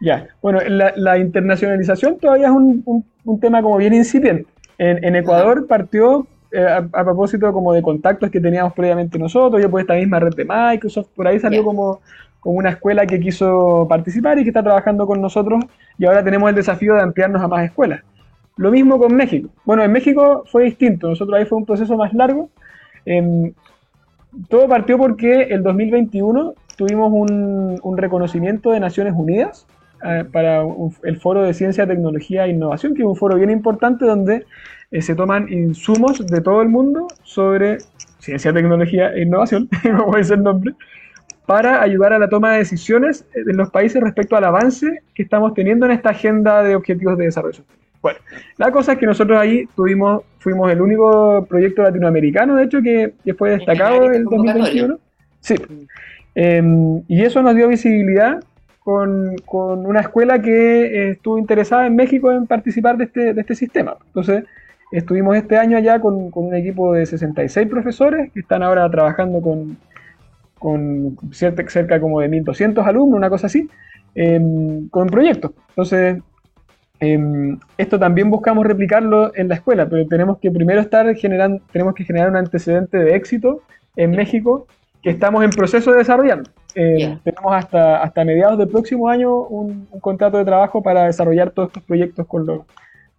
[0.00, 3.04] Ya, bueno, la, internacionalización todavía es un,
[3.40, 4.46] tema como bien incipiente.
[4.76, 9.80] En, Ecuador partió eh, a, propósito como de contactos que teníamos previamente nosotros, yo por
[9.80, 12.00] esta misma red de Microsoft, por ahí salió como,
[12.40, 15.64] como una escuela que quiso participar y que está trabajando con nosotros
[15.96, 18.02] y ahora tenemos el desafío de ampliarnos a más escuelas.
[18.56, 19.48] Lo mismo con México.
[19.64, 22.50] Bueno, en México fue distinto, nosotros ahí fue un proceso más largo.
[23.04, 23.52] Em,
[24.48, 29.66] todo partió porque el 2021 tuvimos un, un reconocimiento de Naciones Unidas
[30.04, 30.62] eh, para
[31.04, 34.44] el Foro de Ciencia, Tecnología e Innovación, que es un foro bien importante donde
[34.90, 37.78] eh, se toman insumos de todo el mundo sobre
[38.18, 40.74] ciencia, tecnología e innovación, como es el nombre,
[41.46, 45.54] para ayudar a la toma de decisiones en los países respecto al avance que estamos
[45.54, 47.83] teniendo en esta agenda de objetivos de desarrollo sostenible.
[48.04, 48.18] Bueno,
[48.58, 53.14] la cosa es que nosotros ahí tuvimos, fuimos el único proyecto latinoamericano, de hecho, que,
[53.32, 54.98] fue destacado en el 2021.
[55.40, 55.54] Sí.
[55.54, 55.86] Mm.
[56.34, 58.44] Em, y eso nos dio visibilidad
[58.80, 63.54] con, con, una escuela que estuvo interesada en México en participar de este, de este
[63.54, 63.96] sistema.
[64.08, 64.44] Entonces,
[64.92, 69.40] estuvimos este año allá con, con, un equipo de 66 profesores que están ahora trabajando
[69.40, 69.78] con,
[71.32, 73.66] cerca como de 1.200 alumnos, una cosa así,
[74.14, 75.52] em, con proyectos.
[75.70, 76.18] Entonces,
[77.00, 81.94] em, esto también buscamos replicarlo en la escuela, pero tenemos que primero estar generando, tenemos
[81.94, 83.62] que generar un antecedente de éxito
[83.96, 84.66] en México
[85.02, 86.42] que estamos en proceso de desarrollar.
[86.74, 91.68] Eh, tenemos hasta, hasta mediados del próximo año un, contrato de trabajo para desarrollar todos
[91.68, 92.62] estos proyectos con los,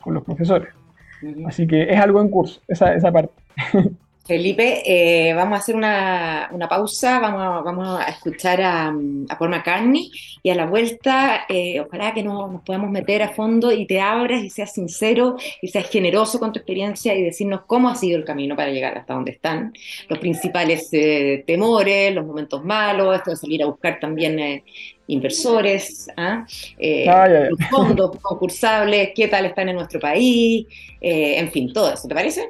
[0.01, 0.69] con los profesores.
[1.45, 3.33] Así que es algo en curso, esa, esa parte.
[4.25, 9.51] Felipe, eh, vamos a hacer una, pausa, vamos a, vamos a escuchar a, a, Paul
[9.51, 10.11] McCartney
[10.41, 14.41] y a la vuelta, eh, ojalá que nos, podamos meter a fondo y te abras
[14.41, 18.25] y seas sincero y seas generoso con tu experiencia y decirnos cómo ha sido el
[18.25, 19.73] camino para llegar hasta donde están,
[20.09, 24.63] los principales eh, temores, los momentos malos, esto de salir a buscar también
[25.05, 26.47] inversores, ¿ah?
[27.07, 30.65] Ah, los fondos concursables, qué tal están en nuestro país,
[30.99, 32.47] en fin, todo eso, ¿te parece?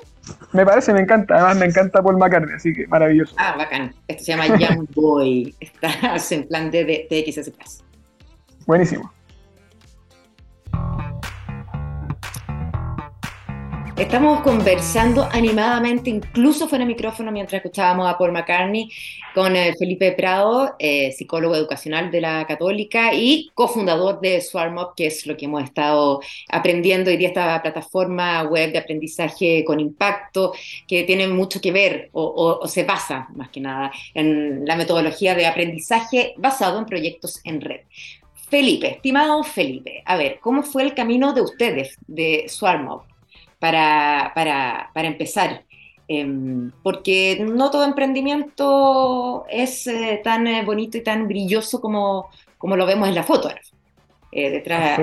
[0.54, 1.36] Me parece, me encanta.
[1.36, 3.36] Además, me encanta Paul McCartney, así que maravilloso.
[3.38, 3.94] Ah, bacán.
[4.08, 5.56] Esto se llama Young Boy.
[5.60, 7.46] Estás en plan de, de
[8.66, 9.12] Buenísimo.
[13.98, 18.90] Estamos conversando animadamente, incluso fuera de micrófono, mientras escuchábamos a Paul McCartney
[19.34, 25.06] con eh, Felipe Prado, eh, psicólogo educacional de la Católica y cofundador de SwarmUp, que
[25.08, 26.20] es lo que hemos estado
[26.52, 30.52] aprendiendo hoy día, esta plataforma web de aprendizaje con impacto,
[30.86, 35.36] que tiene mucho que ver o, o se basa más que nada en la metodología
[35.36, 37.80] de aprendizaje basado en proyectos en red.
[38.50, 43.15] Felipe, estimado Felipe, a ver, ¿cómo fue el camino de ustedes de SwarmUp?
[43.66, 45.66] Para, para, para empezar.
[46.08, 52.78] Em, porque no todo emprendimiento es eh, tan eh, bonito y tan brilloso como, como
[52.78, 53.50] lo vemos en la foto.
[54.32, 55.00] Eh, detrás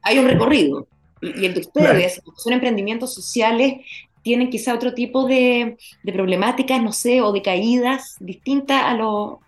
[0.00, 0.86] hay, un recorrido.
[1.20, 3.84] Y, el de ustedes, son emprendimientos sociales,
[4.22, 9.40] tienen quizá otro tipo de, de, problemáticas, no sé, o de caídas distintas a, lo,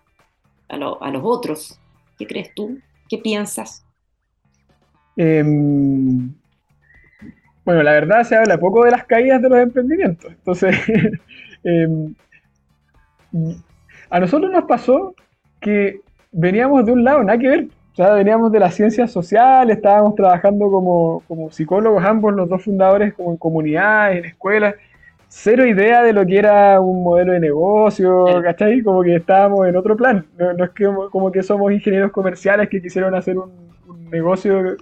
[0.69, 1.79] a, a los otros.
[2.19, 2.77] ¿Qué crees tú?
[3.09, 3.83] ¿Qué piensas?
[7.67, 10.31] Bueno, la verdad se habla poco de las caídas de los emprendimientos.
[10.31, 10.73] Entonces,
[11.65, 12.15] em,
[14.09, 15.13] a nosotros nos pasó
[15.59, 15.99] que
[16.31, 17.67] veníamos de un lado, nada que ver.
[17.91, 23.13] O sea, veníamos de las ciencias sociales, estábamos trabajando como, psicólogos, ambos los dos fundadores,
[23.13, 24.75] como en comunidades, en escuelas.
[25.27, 28.81] Cero idea de lo que era un modelo de negocio, ¿cachai?
[28.81, 30.25] Como que estábamos en otro plan.
[30.37, 33.51] No, es que, como que somos ingenieros comerciales que quisieron hacer un,
[33.89, 34.77] un negocio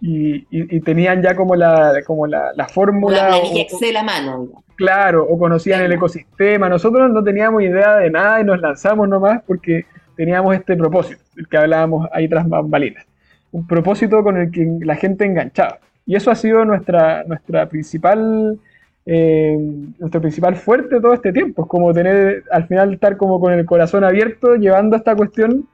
[0.00, 3.30] y, tenían ya como la, como la, la fórmula.
[3.30, 4.62] La Excel a mano.
[4.76, 6.68] Claro, o conocían el ecosistema.
[6.68, 9.84] Nosotros no teníamos idea de nada y nos lanzamos nomás porque
[10.16, 13.06] teníamos este propósito, el que hablábamos ahí tras bambalinas.
[13.52, 15.78] Un propósito con el que la gente enganchaba.
[16.06, 18.58] Y eso ha sido nuestra, nuestra principal.
[19.06, 19.56] Eh,
[19.98, 23.64] nuestro principal fuerte todo este tiempo, es como tener, al final estar como con el
[23.64, 25.66] corazón abierto, llevando esta cuestión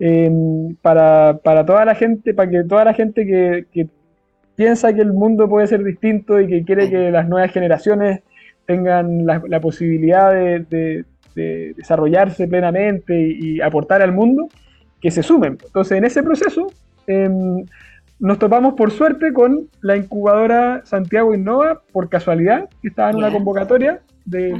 [0.00, 3.88] Em, para, para, toda la gente, para que toda la gente que, que,
[4.54, 8.22] piensa que el mundo puede ser distinto y que quiere que las nuevas generaciones
[8.66, 14.48] tengan la, la posibilidad de, de, desarrollarse plenamente y, aportar al mundo,
[15.00, 15.58] que se sumen.
[15.64, 16.72] Entonces, en ese proceso,
[17.06, 17.64] em,
[18.18, 23.30] nos topamos por suerte con la incubadora Santiago Innova, por casualidad, que estaba en una
[23.30, 24.52] convocatoria de,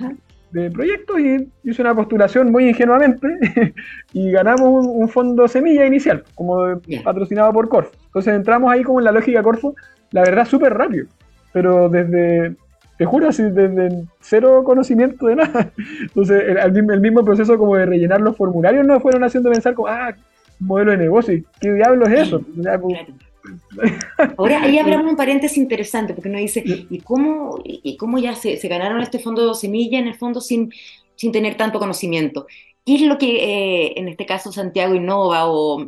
[0.50, 3.28] de proyectos y hice una postulación muy ingenuamente
[4.12, 7.92] y ganamos un, fondo semilla inicial, como patrocinado por Corfo.
[8.06, 9.74] Entonces entramos ahí como en la lógica Corfo,
[10.10, 11.06] la verdad súper rápido,
[11.52, 12.54] pero desde,
[12.96, 15.70] te juro, así, desde cero conocimiento de nada.
[16.00, 20.14] Entonces el, mismo proceso como de rellenar los formularios nos fueron haciendo pensar como, ah,
[20.58, 22.42] modelo de negocio, ¿qué diablo es eso?
[24.36, 28.56] Ahora, ahí abramos un paréntesis interesante, porque uno dice, ¿y cómo, y cómo ya se,
[28.56, 30.72] se ganaron este fondo semilla en el fondo sin,
[31.16, 32.46] sin tener tanto conocimiento?
[32.84, 35.86] ¿Qué es lo que eh, en este caso Santiago Innova o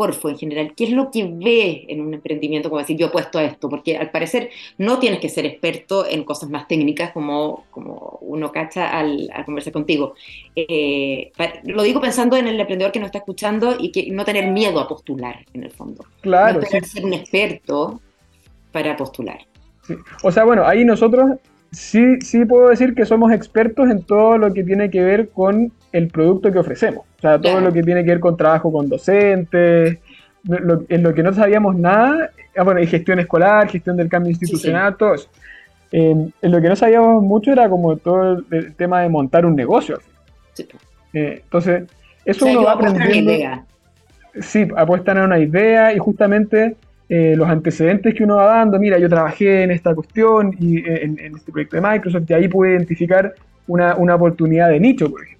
[0.00, 3.10] Corfo en general, ¿qué es lo que ve en un emprendimiento como decir yo he
[3.10, 3.68] puesto esto?
[3.68, 8.50] Porque al parecer no tienes que ser experto en cosas más técnicas como, como uno
[8.50, 10.14] cacha al, conversar contigo.
[10.56, 11.30] Eh,
[11.64, 14.80] lo digo pensando en el emprendedor que nos está escuchando y que no tener miedo
[14.80, 16.02] a postular en el fondo.
[16.22, 16.60] Claro.
[16.62, 18.00] No tener ser un experto
[18.72, 19.40] para postular.
[20.22, 21.32] O sea, bueno, ahí nosotros
[21.72, 25.70] sí, sí puedo decir que somos expertos en todo lo que tiene que ver con
[25.92, 27.04] el producto que ofrecemos.
[27.18, 29.98] O sea, todo lo que tiene que ver con trabajo con docentes,
[30.48, 34.96] en lo que no sabíamos nada, ah, bueno, y gestión escolar, gestión del cambio institucional,
[34.96, 35.28] todo eso.
[35.92, 39.98] en lo que no sabíamos mucho era como todo el, tema de montar un negocio.
[41.12, 41.84] Eh, entonces,
[42.24, 43.32] eso uno va aprendiendo.
[43.32, 43.64] Idea.
[44.40, 46.76] Sí, apuestan a una idea y justamente
[47.08, 51.02] eh, los antecedentes que uno va dando, mira, yo trabajé en esta cuestión y eh,
[51.02, 53.34] en, este proyecto de Microsoft y ahí pude identificar
[53.66, 55.39] una, una oportunidad de nicho, por ejemplo.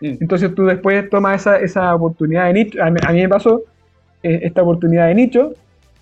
[0.00, 0.16] Mm.
[0.20, 3.62] Entonces tú después tomas esa, esa oportunidad de nicho, a mí, me pasó
[4.22, 5.54] eh, esta oportunidad de nicho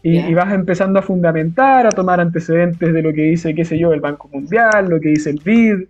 [0.03, 3.93] y, vas empezando a fundamentar, a tomar antecedentes de lo que dice, qué sé yo,
[3.93, 5.89] el Banco Mundial, lo que dice el BID,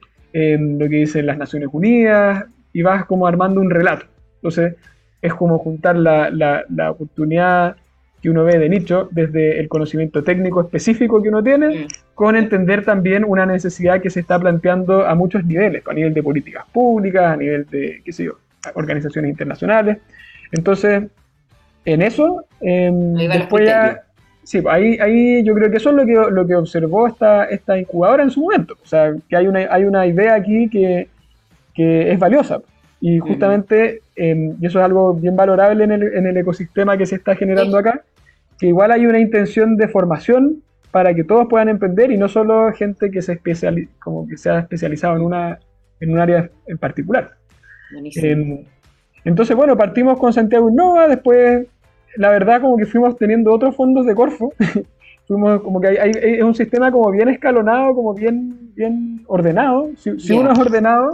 [0.78, 4.06] lo que dicen las Naciones Unidas y vas como armando un relato.
[4.36, 4.74] Entonces
[5.20, 7.76] es como juntar la, la, la oportunidad
[8.20, 12.84] que uno ve de nicho, desde el conocimiento técnico específico que uno tiene, con entender
[12.84, 17.32] también una necesidad que se está planteando a muchos niveles, a nivel de políticas públicas,
[17.32, 18.38] a nivel de, qué sé yo,
[18.74, 19.98] organizaciones internacionales.
[20.50, 21.04] Entonces,
[21.84, 24.02] en eso, em, después ya,
[24.42, 27.78] sí, ahí, ahí yo creo que eso es lo que, lo que observó esta, esta
[27.78, 28.74] incubadora en su momento.
[28.82, 31.08] O sea, que hay una, hay una idea aquí que,
[31.74, 32.60] que es valiosa.
[33.00, 37.06] Y justamente, em, y eso es algo bien valorable en el, en el, ecosistema que
[37.06, 38.02] se está generando acá,
[38.58, 42.72] que igual hay una intención de formación para que todos puedan emprender y no solo
[42.72, 45.58] gente que se especiali como que sea especializado en una
[46.00, 47.32] en un área en particular.
[48.16, 48.64] Em,
[49.24, 51.66] entonces, bueno, partimos con Santiago Innova, después,
[52.16, 54.52] la verdad, como que fuimos teniendo otros fondos de Corfo.
[55.26, 59.90] fuimos como que hay, es un sistema como bien escalonado, como bien, bien ordenado.
[59.96, 61.10] Si, si uno es ordenado,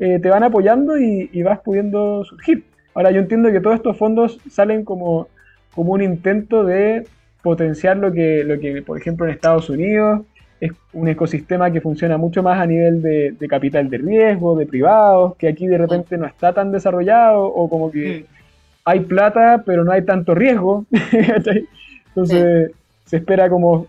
[0.00, 2.64] eh, te van apoyando y, vas pudiendo surgir.
[2.94, 5.28] Ahora yo entiendo que todos estos fondos salen como,
[5.74, 7.06] como un intento de
[7.42, 10.22] potenciar lo que, lo que, por ejemplo, en Estados Unidos
[10.58, 15.36] es un ecosistema que funciona mucho más a nivel de, capital de riesgo, de privados,
[15.36, 18.26] que aquí de repente no está tan desarrollado o como que
[18.84, 20.86] hay plata pero no hay tanto riesgo.
[22.08, 22.72] Entonces
[23.04, 23.86] se espera como,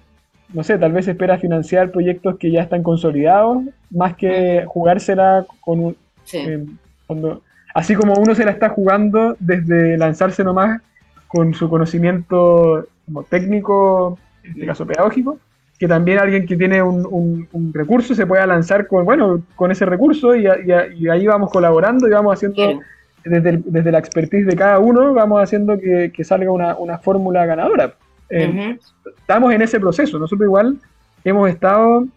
[0.53, 5.79] no sé, tal vez espera financiar proyectos que ya están consolidados más que jugársela con
[5.79, 5.97] un,
[6.33, 6.65] eh,
[7.07, 7.41] cuando,
[7.73, 10.81] así como uno se la está jugando desde lanzarse nomás
[11.27, 15.39] con su conocimiento como técnico, en este caso pedagógico,
[15.79, 20.35] que también alguien que tiene un, recurso se pueda lanzar con, bueno, con ese recurso
[20.35, 22.81] y, ahí vamos colaborando y vamos haciendo,
[23.23, 27.95] desde, la expertise de cada uno, vamos haciendo que, salga una, fórmula ganadora.
[28.31, 28.79] Eh,
[29.19, 30.77] estamos en ese proceso, nosotros igual
[31.25, 32.07] hemos estado,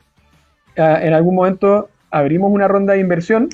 [0.79, 3.49] ah, en algún momento abrimos una ronda de inversión.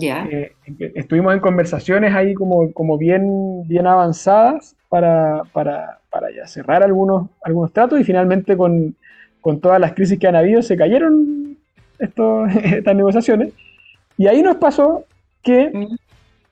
[0.00, 0.52] Eh,
[0.94, 7.28] estuvimos en conversaciones ahí como, como bien, bien avanzadas para, para, para ya cerrar algunos,
[7.44, 8.96] algunos tratos y finalmente con,
[9.42, 11.58] con, todas las crisis que han habido se cayeron
[11.98, 13.52] estas negociaciones.
[14.16, 15.04] Y ahí nos pasó
[15.42, 15.88] que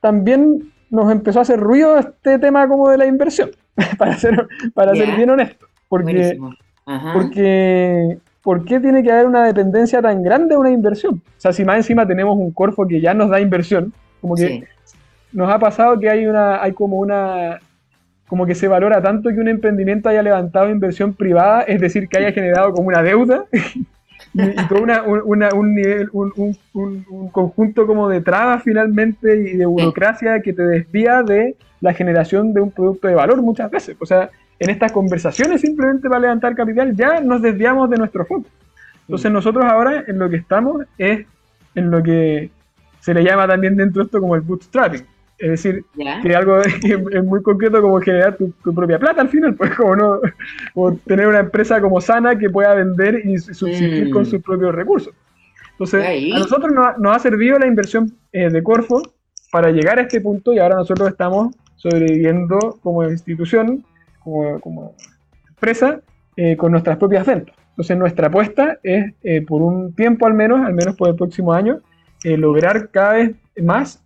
[0.01, 3.49] también nos empezó a hacer ruido este tema como de la inversión,
[3.97, 5.65] para ser, para ser bien honesto.
[5.87, 6.37] Porque,
[7.13, 11.15] porque ¿por qué tiene que haber una dependencia tan grande de una inversión?
[11.15, 14.65] O sea, si más encima tenemos un Corfo que ya nos da inversión, como que
[15.31, 17.59] nos ha pasado que hay una, hay como una,
[18.27, 22.17] como que se valora tanto que un emprendimiento haya levantado inversión privada, es decir, que
[22.17, 23.45] haya generado como una deuda
[24.33, 24.83] y, todo
[25.53, 31.21] un, nivel, un, un, conjunto como de trabas finalmente y de burocracia que te desvía
[31.23, 33.97] de la generación de un producto de valor muchas veces.
[33.99, 38.47] O sea, en estas conversaciones simplemente para levantar capital, ya nos desviamos de nuestro foco.
[39.01, 39.33] Entonces mm.
[39.33, 41.25] nosotros ahora en lo que estamos es
[41.75, 42.49] en lo que
[42.99, 45.05] se le llama también dentro de esto como el bootstrapping.
[45.41, 45.85] Es decir,
[46.21, 46.61] que algo
[47.11, 50.19] es muy concreto como generar tu, propia plata al final, pues como no,
[51.05, 54.25] tener una empresa como sana que pueda vender y subsistir con mm.
[54.25, 55.13] sus propios recursos.
[55.71, 59.01] Entonces, a nosotros nos, ha servido la inversión eh, de Corfo
[59.51, 63.83] para llegar a este punto y ahora nosotros estamos sobreviviendo como institución
[64.23, 64.93] como,
[65.49, 66.01] empresa
[66.35, 67.55] eh, con nuestras propias ventas.
[67.69, 71.53] Entonces nuestra apuesta es, eh, por un tiempo al menos, al menos por el próximo
[71.53, 71.81] año,
[72.23, 74.03] eh, lograr cada vez más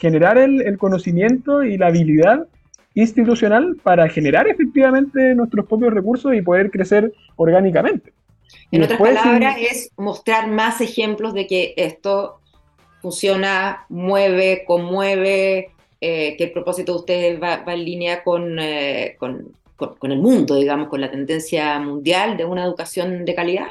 [0.00, 2.46] generar el, conocimiento y la habilidad
[2.94, 8.12] institucional para generar efectivamente nuestros propios recursos y poder crecer orgánicamente.
[8.70, 12.40] En otras palabras, es mostrar más ejemplos de que esto
[13.00, 19.52] funciona, mueve, conmueve, eh, que el propósito de ustedes va, en línea con, eh, con,
[19.76, 23.68] con, el mundo, digamos, con la tendencia mundial de una educación de calidad.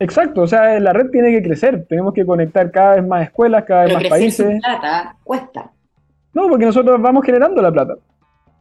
[0.00, 3.64] Exacto, o sea, la red tiene que crecer, tenemos que conectar cada vez más escuelas,
[3.64, 4.48] cada vez más países.
[4.48, 5.70] Sin plata cuesta.
[6.32, 7.96] No, porque nosotros vamos generando la plata.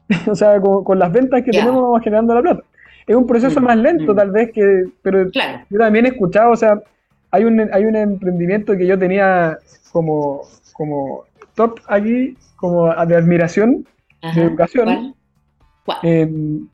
[0.28, 2.64] o sea, con, las ventas que tenemos vamos generando la plata.
[3.08, 4.16] Es un proceso mm, más lento, mm.
[4.18, 4.84] tal vez, que.
[5.02, 6.82] Pero yo también he escuchado, o sea,
[7.32, 9.58] hay un, hay un emprendimiento que yo tenía
[9.94, 10.42] como,
[10.74, 11.24] como
[11.56, 13.88] top aquí, como de admiración,
[14.36, 15.16] de educación.
[15.86, 15.98] ¿Cuál?
[16.04, 16.68] Em,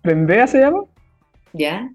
[0.00, 0.84] Prendea se llama.
[1.52, 1.90] Ya.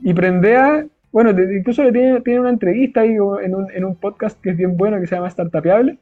[0.00, 4.40] Y Prendea, bueno, incluso le tiene, tiene una entrevista ahí en un, en un podcast
[4.40, 5.98] que es bien bueno que se llama Startupiable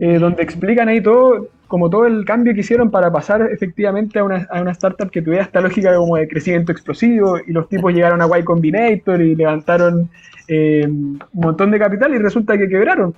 [0.00, 4.24] eh, donde explican ahí todo, como todo el cambio que hicieron para pasar efectivamente a
[4.24, 7.92] una, a una, startup que tuviera esta lógica como de crecimiento explosivo y los tipos
[7.92, 10.08] llegaron a Y Combinator y levantaron
[10.46, 13.12] eh, un montón de capital y resulta que quebraron.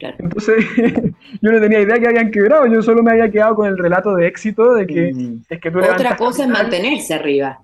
[0.00, 0.64] Entonces
[1.42, 4.14] yo no tenía idea que habían quebrado, yo solo me había quedado con el relato
[4.14, 5.42] de éxito de que mm.
[5.50, 7.58] es que tú Otra cosa es mantenerse arriba.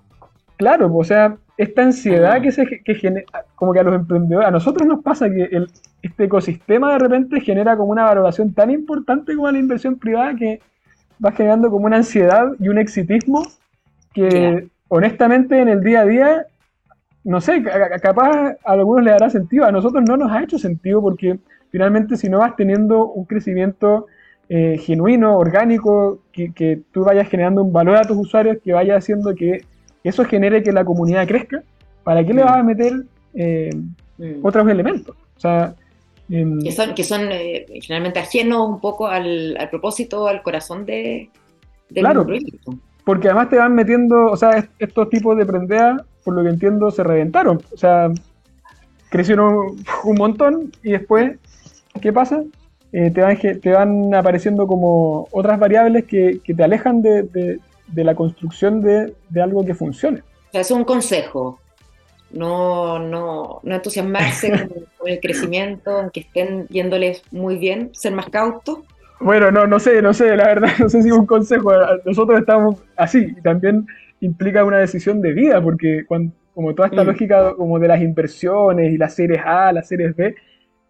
[0.57, 4.53] Claro, o sea, esta ansiedad que se que genera, como que a los emprendedores, a
[4.53, 5.69] nosotros nos pasa que el,
[6.03, 10.61] este ecosistema de repente genera como una valoración tan importante como la inversión privada que
[11.25, 13.47] va generando como una ansiedad y un exitismo
[14.13, 16.47] que honestamente en el día a día,
[17.25, 17.63] no sé,
[18.03, 21.39] capaz a algunos le dará sentido, a nosotros no nos ha hecho sentido porque
[21.71, 24.07] finalmente si no vas teniendo un crecimiento
[24.49, 28.97] eh, genuino, orgánico, que, que tú vayas generando un valor a tus usuarios, que vaya
[28.97, 29.65] haciendo que
[30.05, 31.63] eso genere que la comunidad crezca,
[32.03, 32.47] ¿para qué le mm.
[32.47, 32.93] vas a meter
[33.35, 33.71] eh,
[34.19, 34.45] mm.
[34.45, 35.17] otros elementos?
[35.37, 35.75] O sea,
[36.31, 41.31] em, que son, que son eh, generalmente ajenos un poco al, propósito, al corazón de,
[41.89, 42.79] del claro, proyecto.
[43.05, 46.91] Porque además te van metiendo, o sea, estos tipos de prendeas, por lo que entiendo,
[46.91, 47.61] se reventaron.
[47.73, 48.11] O sea,
[49.11, 51.39] crecieron un montón y después,
[52.01, 52.43] ¿qué pasa?
[52.93, 57.59] Eh, te, van, te van apareciendo como otras variables que, que te alejan de, de
[57.95, 60.21] la construcción de, algo que funcione.
[60.21, 61.61] O sea, es un consejo.
[62.31, 64.51] No, no, no entusiasmarse
[64.99, 68.81] con, el crecimiento, aunque estén yéndoles muy bien, ser más cautos.
[69.21, 71.71] Bueno, no, no sé, no sé, la verdad, no sé si es un consejo.
[72.05, 73.87] Nosotros estamos así y también
[74.21, 77.07] implica una decisión de vida, porque como toda esta mm.
[77.07, 80.35] lógica como de las inversiones y las series A, las series B,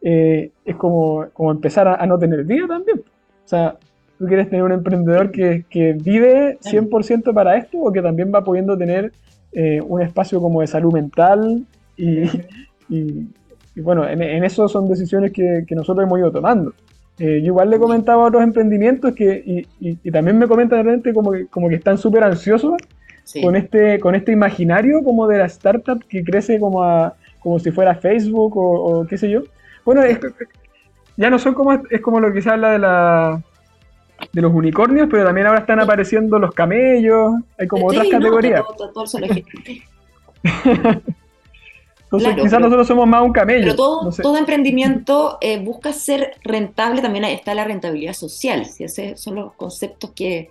[0.03, 2.99] eh, es como, como empezar a, a, no tener vida también.
[2.99, 3.77] O sea,
[4.19, 8.45] ¿Tú quieres tener un emprendedor que, que vive 100% para esto o que también va
[8.45, 9.13] pudiendo tener
[9.53, 11.65] eh, un espacio como de salud mental?
[11.97, 12.23] Y,
[12.89, 16.75] y, bueno, en, eso son decisiones que, que, nosotros hemos ido tomando.
[17.19, 20.85] Eh, yo igual le comentaba a otros emprendimientos que, y, y también me comentan de
[20.85, 22.75] repente como que, como que están súper ansiosos
[23.43, 27.71] con, este, con este imaginario como de la startup que crece como, a, como si
[27.71, 29.43] fuera Facebook o, o qué sé yo.
[29.85, 30.03] Bueno,
[31.17, 33.43] ya no son como, es como lo que se habla de la
[34.33, 38.63] de los unicornios, pero también ahora están apareciendo los camellos, hay como otras categorías.
[42.05, 43.65] Entonces, quizás nosotros somos más un camello.
[43.65, 48.67] Pero todo, todo emprendimiento eh, busca ser rentable, también está la rentabilidad social.
[48.67, 48.85] ¿sí?
[48.85, 50.49] Esos son los conceptos que,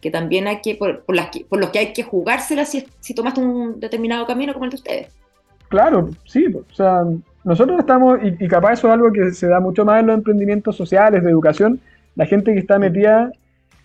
[0.00, 3.14] que también hay que, por, por, las por los que hay que jugársela si, si
[3.14, 5.08] tomaste un determinado camino como el de ustedes.
[5.68, 7.02] Claro, sí, o sea,
[7.44, 10.16] nosotros estamos, y, y capaz eso es algo que se da mucho más en los
[10.16, 11.80] emprendimientos sociales, de educación,
[12.14, 13.32] la gente que está metida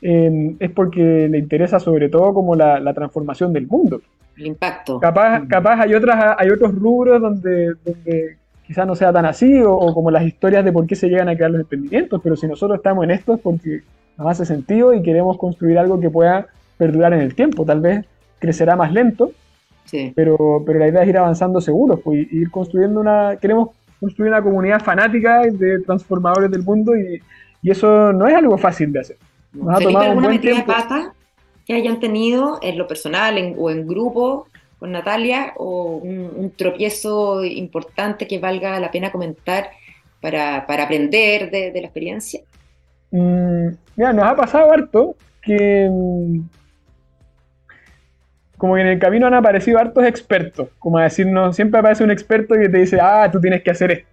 [0.01, 4.01] es porque le interesa sobre todo como la, transformación del mundo.
[4.35, 4.99] El impacto.
[4.99, 9.93] Capaz, capaz hay, otras, hay otros rubros donde, donde quizás no sea tan así, o,
[9.93, 12.77] como las historias de por qué se llegan a crear los emprendimientos, pero si nosotros
[12.77, 13.81] estamos en esto es porque
[14.17, 16.47] nos hace sentido y queremos construir algo que pueda
[16.77, 17.65] perdurar en el tiempo.
[17.65, 18.05] Tal vez
[18.39, 19.31] crecerá más lento,
[20.15, 23.69] pero, pero la idea es ir avanzando seguros, pues, ir construyendo una, queremos
[23.99, 27.21] construir una comunidad fanática de transformadores del mundo y,
[27.67, 29.17] y eso no es algo fácil de hacer.
[29.51, 31.13] Nos ha tomado alguna metida de pata
[31.65, 34.47] que hayan tenido en lo personal o en grupo
[34.79, 39.71] con Natalia o un, tropiezo importante que valga la pena comentar
[40.21, 42.39] para, aprender de, la experiencia?
[43.11, 46.39] Mm, mira, nos ha pasado harto que mm,
[48.57, 52.11] como que en el camino han aparecido hartos expertos, como a decirnos, siempre aparece un
[52.11, 54.07] experto que te dice, ah, tú tienes que hacer esto,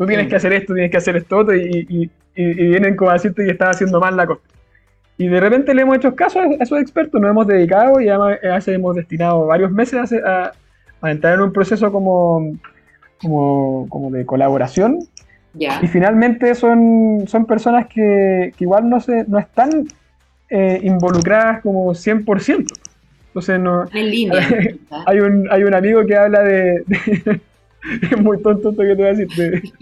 [0.00, 0.28] tú tienes mm.
[0.30, 3.50] que hacer esto, tienes que hacer esto otro, y, y, vienen como a decirte que
[3.50, 4.40] estás haciendo mal la cosa.
[5.18, 8.66] Y de repente le hemos hecho caso a, esos expertos, nos hemos dedicado y además
[8.68, 10.52] hemos destinado varios meses a,
[11.02, 12.50] a, entrar en un proceso como,
[13.20, 15.00] como, como de colaboración.
[15.52, 19.86] Y finalmente son, son personas que, que, igual no, se, no están
[20.48, 22.64] eh, involucradas como 100%.
[23.26, 24.48] Entonces, no, en línea.
[25.06, 26.84] hay, un, hay un amigo que habla de,
[28.02, 29.72] es muy tonto esto que te voy a decir,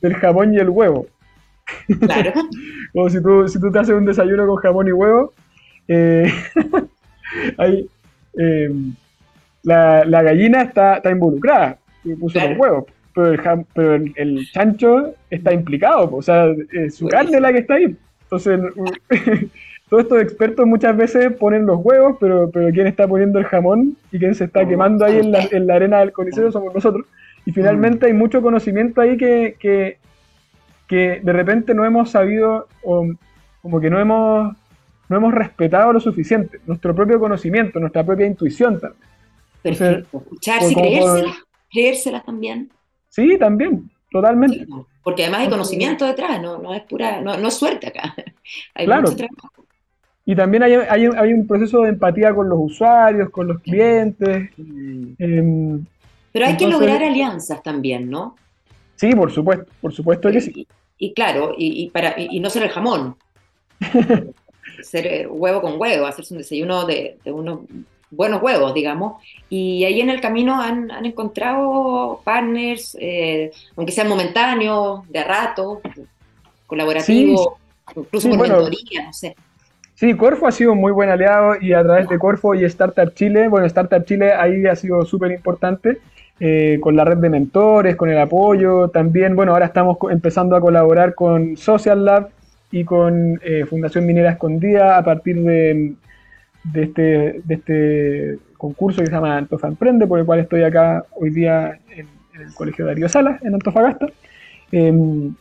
[0.00, 1.06] del jamón y el huevo.
[2.00, 2.32] Claro.
[2.92, 5.32] Como si tú, si tú te haces un desayuno con jamón y huevo,
[5.86, 6.32] eh,
[8.38, 8.70] eh,
[9.62, 11.78] la, la, gallina está, está involucrada,
[12.18, 17.36] puso los huevos, pero, el, pero el, chancho está implicado, o sea, es su carne
[17.36, 17.96] es la que está ahí.
[18.22, 18.60] Entonces,
[19.90, 23.96] todos estos expertos muchas veces ponen los huevos, pero, pero quien está poniendo el jamón
[24.12, 27.06] y quien se está quemando ahí en la, en la arena del coliseo somos nosotros.
[27.44, 29.98] Y finalmente hay mucho conocimiento ahí que, que,
[30.86, 33.04] que de repente no hemos sabido, o
[33.62, 34.54] como que no hemos,
[35.08, 39.02] no hemos respetado lo suficiente, nuestro propio conocimiento, nuestra propia intuición también.
[39.60, 40.18] Perfecto.
[40.18, 41.36] Escucharse y creérselas,
[41.68, 42.70] creérselas también.
[43.08, 44.68] Sí, también, totalmente.
[45.02, 48.14] porque además hay conocimiento detrás, no, no es pura, no, no es suerte acá.
[48.74, 49.02] hay claro.
[49.02, 49.59] mucho trabajo.
[50.30, 54.48] Y también hay, hay, hay, un proceso de empatía con los usuarios, con los clientes.
[55.18, 55.78] Eh,
[56.30, 58.36] Pero hay que lograr alianzas también, ¿no?
[58.94, 60.68] Sí, por supuesto, por supuesto que sí.
[60.98, 63.16] Y, claro, y, para, y, no ser el jamón.
[64.82, 67.62] ser eh, huevo con huevo, hacerse un desayuno de, de, unos
[68.12, 69.20] buenos huevos, digamos.
[69.48, 75.80] Y ahí en el camino han, han encontrado partners, eh, aunque sean momentáneos, de rato,
[76.68, 77.48] colaborativos,
[77.96, 79.34] incluso por mentoría, no sé.
[80.00, 83.12] Sí, Corfo ha sido un muy buen aliado y a través de Corfo y Startup
[83.12, 85.98] Chile, bueno, Startup Chile ahí ha sido súper importante
[86.40, 90.60] eh, con la red de mentores, con el apoyo, también, bueno, ahora estamos empezando a
[90.62, 92.30] colaborar con Social Lab
[92.70, 95.92] y con eh, Fundación Minera Escondida a partir de,
[96.64, 97.02] de, este,
[97.44, 101.78] de este concurso que se llama Antofa Emprende, por el cual estoy acá hoy día
[101.94, 102.06] en,
[102.40, 104.06] el Colegio Darío Salas, en Antofagasta.
[104.72, 105.34] Em,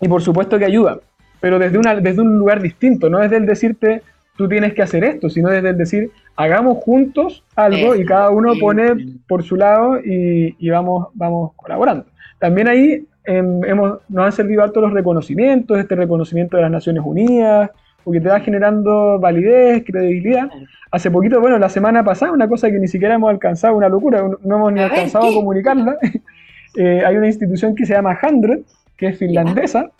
[0.00, 1.00] y por supuesto que ayuda,
[1.40, 4.02] pero desde, una, desde un lugar distinto, no desde el decirte
[4.36, 8.54] tú tienes que hacer esto, sino desde el decir hagamos juntos algo y cada uno
[8.60, 12.06] pone por su lado y, vamos, vamos colaborando.
[12.38, 17.02] También ahí em, hemos, nos han servido altos los reconocimientos, este reconocimiento de las Naciones
[17.04, 17.70] Unidas,
[18.04, 20.48] porque te va generando validez, credibilidad.
[20.90, 24.22] Hace poquito, bueno, la semana pasada, una cosa que ni siquiera hemos alcanzado, una locura,
[24.22, 25.98] no hemos ni alcanzado a comunicarla,
[26.76, 28.60] eh, hay una institución que se llama Hundred,
[28.96, 29.90] que es finlandesa,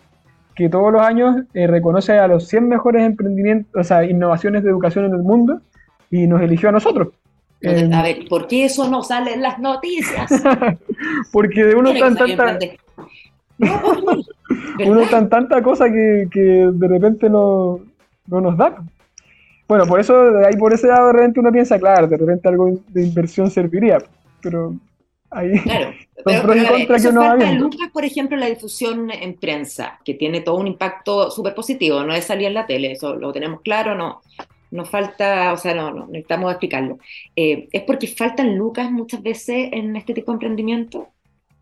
[0.59, 4.69] que todos los años eh, reconoce a los 100 mejores emprendimientos, o sea, innovaciones de
[4.69, 5.61] educación en el mundo
[6.11, 7.13] y nos eligió a nosotros.
[7.61, 10.29] Eh, a ver, ¿por qué eso no sale en las noticias?
[11.31, 12.59] Porque de uno tan tanta...
[14.85, 17.79] uno tan tanta cosa que, que de repente no,
[18.27, 18.83] no, nos da.
[19.65, 20.13] Bueno, por eso,
[20.45, 23.99] ahí por ese lado de repente uno piensa, claro, de repente algo de inversión serviría,
[24.41, 24.73] pero
[25.31, 25.93] Ahí, claro,
[26.25, 30.67] pero, pero eso falta Lucas, por ejemplo, la difusión en prensa, que tiene todo un
[30.67, 34.21] impacto súper positivo, no es salir en la tele, eso lo tenemos claro, no,
[34.71, 36.97] nos falta, o sea, no, no necesitamos explicarlo.
[37.35, 41.09] Eh, ¿Es porque faltan lucas muchas veces en este tipo de emprendimiento?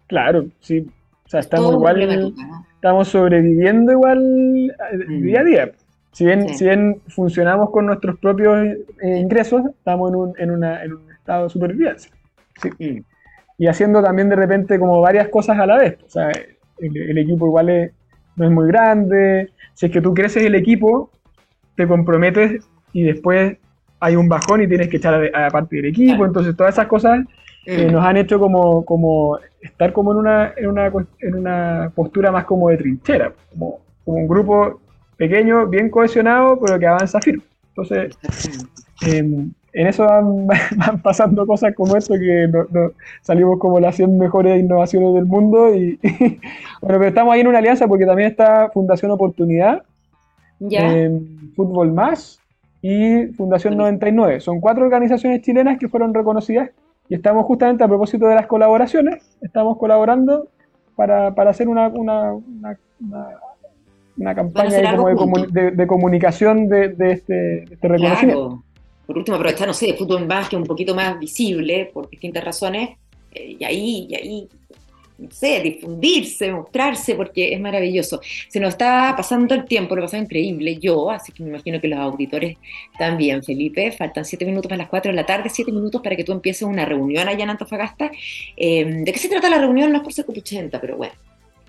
[0.08, 0.86] Claro, sí.
[1.26, 2.34] O sea, estamos igual,
[2.76, 5.22] estamos sobreviviendo igual eh, mm.
[5.24, 5.72] día a día.
[6.14, 8.66] Si bien, si bien funcionamos con nuestros propios
[9.04, 12.12] eh, ingresos, estamos en un, en, una, en un estado de supervivencia.
[12.62, 12.70] Sí.
[12.80, 13.17] Mm
[13.58, 15.98] y haciendo también de repente como varias cosas a la vez.
[16.06, 16.32] O sea,
[16.80, 17.92] el, equipo igual
[18.36, 19.52] no es muy grande.
[19.74, 21.12] Si es que tú creces el equipo,
[21.76, 23.58] te comprometes y después
[24.00, 26.26] hay un bajón y tienes que echar a, la parte del equipo.
[26.26, 27.26] Entonces todas esas cosas
[27.66, 27.92] eh, mm.
[27.92, 32.46] nos han hecho como, como estar como en una, en, una, en una postura más
[32.46, 34.82] como de trinchera, como, como un grupo
[35.18, 37.44] pequeño, bien cohesionado, pero que avanza firme.
[37.70, 38.18] Entonces,
[39.78, 40.06] en eso
[40.78, 42.50] van, pasando cosas como esto, que
[43.22, 45.74] salimos como las 100 mejores innovaciones del mundo.
[45.74, 46.00] Y,
[46.82, 49.84] bueno, pero estamos ahí en una alianza porque también está Fundación Oportunidad,
[51.56, 52.40] Fútbol Más
[52.82, 54.40] y Fundación 99.
[54.40, 56.72] Son cuatro organizaciones chilenas que fueron reconocidas
[57.08, 60.48] y estamos justamente a propósito de las colaboraciones, estamos colaborando
[60.96, 62.34] para, hacer una, una,
[64.18, 64.98] una, campaña
[65.52, 68.64] de, comunicación de, este, este reconocimiento
[69.08, 72.44] por último aprovechar, no sé, de fútbol más que un poquito más visible por distintas
[72.44, 72.90] razones,
[73.34, 74.50] eh, y ahí, y ahí,
[75.18, 78.20] no sé, difundirse, mostrarse, porque es maravilloso.
[78.50, 81.88] Se nos está pasando el tiempo, lo pasado increíble yo, así que me imagino que
[81.88, 82.58] los auditores
[83.00, 83.94] también, Felipe.
[83.94, 86.64] Faltan siete minutos para las cuatro de la tarde, siete minutos para que tú empieces
[86.64, 88.12] una reunión allá en Antofagasta.
[88.58, 89.90] Em, ¿De qué se trata la reunión?
[89.92, 90.26] No es por ser
[90.82, 91.14] pero bueno.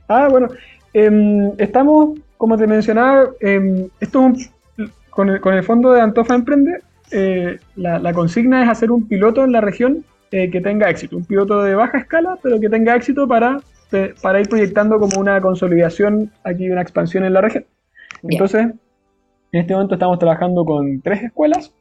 [0.09, 0.49] Ah, bueno,
[0.93, 4.32] em, estamos, como te mencionaba, em, esto
[5.11, 6.80] con el, con el fondo de Antofa Emprende,
[7.11, 11.25] eh, la, consigna es hacer un piloto en la región eh, que tenga éxito, un
[11.25, 13.61] piloto de baja escala, pero que tenga éxito para,
[14.23, 17.65] para ir proyectando como una consolidación aquí, una expansión en la región.
[18.23, 18.67] Entonces,
[19.51, 21.73] En este momento estamos trabajando con tres escuelas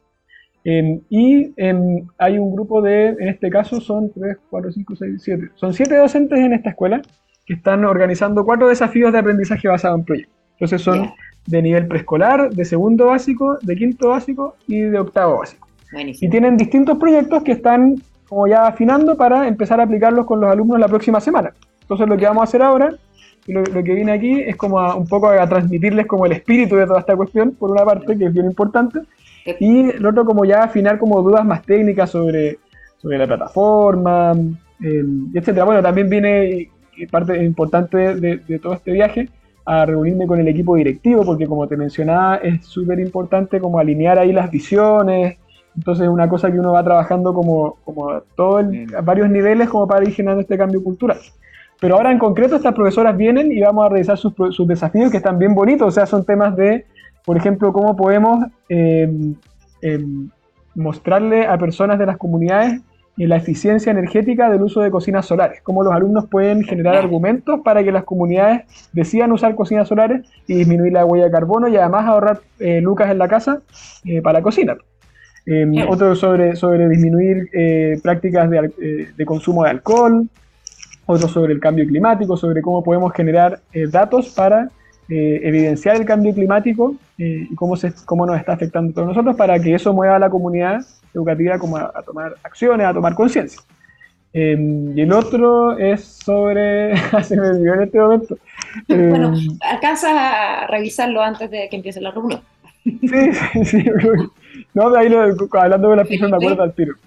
[0.64, 5.22] em, y em, hay un grupo de, en este caso son 3, 4, 5, 6,
[5.22, 7.02] 7, son siete docentes en esta escuela
[7.44, 10.34] que están organizando cuatro desafíos de aprendizaje basado en proyectos.
[10.52, 11.10] Entonces son
[11.46, 15.68] de nivel preescolar, de segundo básico, de quinto básico y de octavo básico.
[15.96, 17.96] Y tienen distintos proyectos que están
[18.28, 21.52] como ya afinando para empezar a aplicarlos con los alumnos la próxima semana.
[21.80, 22.94] Entonces lo que vamos a hacer ahora,
[23.46, 26.86] lo, lo que viene aquí es como un poco a transmitirles como el espíritu de
[26.86, 29.00] toda esta cuestión, por una parte, que es bien importante,
[29.60, 32.58] y lo otro como ya afinar como dudas más técnicas sobre,
[32.98, 34.34] sobre la plataforma,
[34.84, 35.64] eh, etcétera.
[35.64, 36.68] Bueno, también viene
[37.10, 39.30] parte importante de, de todo este viaje,
[39.70, 44.18] a reunirme con el equipo directivo, porque como te mencionaba, es súper importante como alinear
[44.18, 45.36] ahí las visiones,
[45.76, 49.68] entonces es una cosa que uno va trabajando como, como a, todo a varios niveles
[49.68, 51.18] como para ir generando este cambio cultural.
[51.78, 55.18] Pero ahora en concreto estas profesoras vienen y vamos a revisar sus, sus desafíos que
[55.18, 56.86] están bien bonitos, o sea, son temas de,
[57.26, 59.34] por ejemplo, cómo podemos eh,
[59.82, 60.04] eh,
[60.74, 62.80] mostrarle a personas de las comunidades
[63.26, 67.82] la eficiencia energética del uso de cocinas solares, cómo los alumnos pueden generar argumentos para
[67.82, 68.62] que las comunidades
[68.92, 73.10] decidan usar cocinas solares y disminuir la huella de carbono y además ahorrar eh, lucas
[73.10, 73.62] en la casa
[74.22, 74.78] para cocinar.
[75.50, 80.28] Em, otro sobre, sobre disminuir eh, prácticas eh, de, consumo de alcohol,
[81.06, 84.68] otro sobre el cambio climático, sobre cómo podemos generar eh, datos para
[85.08, 89.58] evidenciar el cambio climático y cómo, se, cómo nos está afectando a todos nosotros para
[89.58, 90.80] que eso mueva a la comunidad
[91.14, 93.60] educativa como a, tomar acciones, a tomar conciencia.
[94.32, 96.96] Em, y el otro es sobre.
[97.22, 98.38] se me olvidó en este momento.
[98.86, 102.40] bueno, em, alcanzas a revisarlo antes de que empiece la reunión.
[102.84, 103.00] Sí,
[103.64, 103.84] sí, sí.
[104.74, 105.20] No, de ahí lo,
[105.52, 106.94] hablando de la pizza me acuerdo al tiro.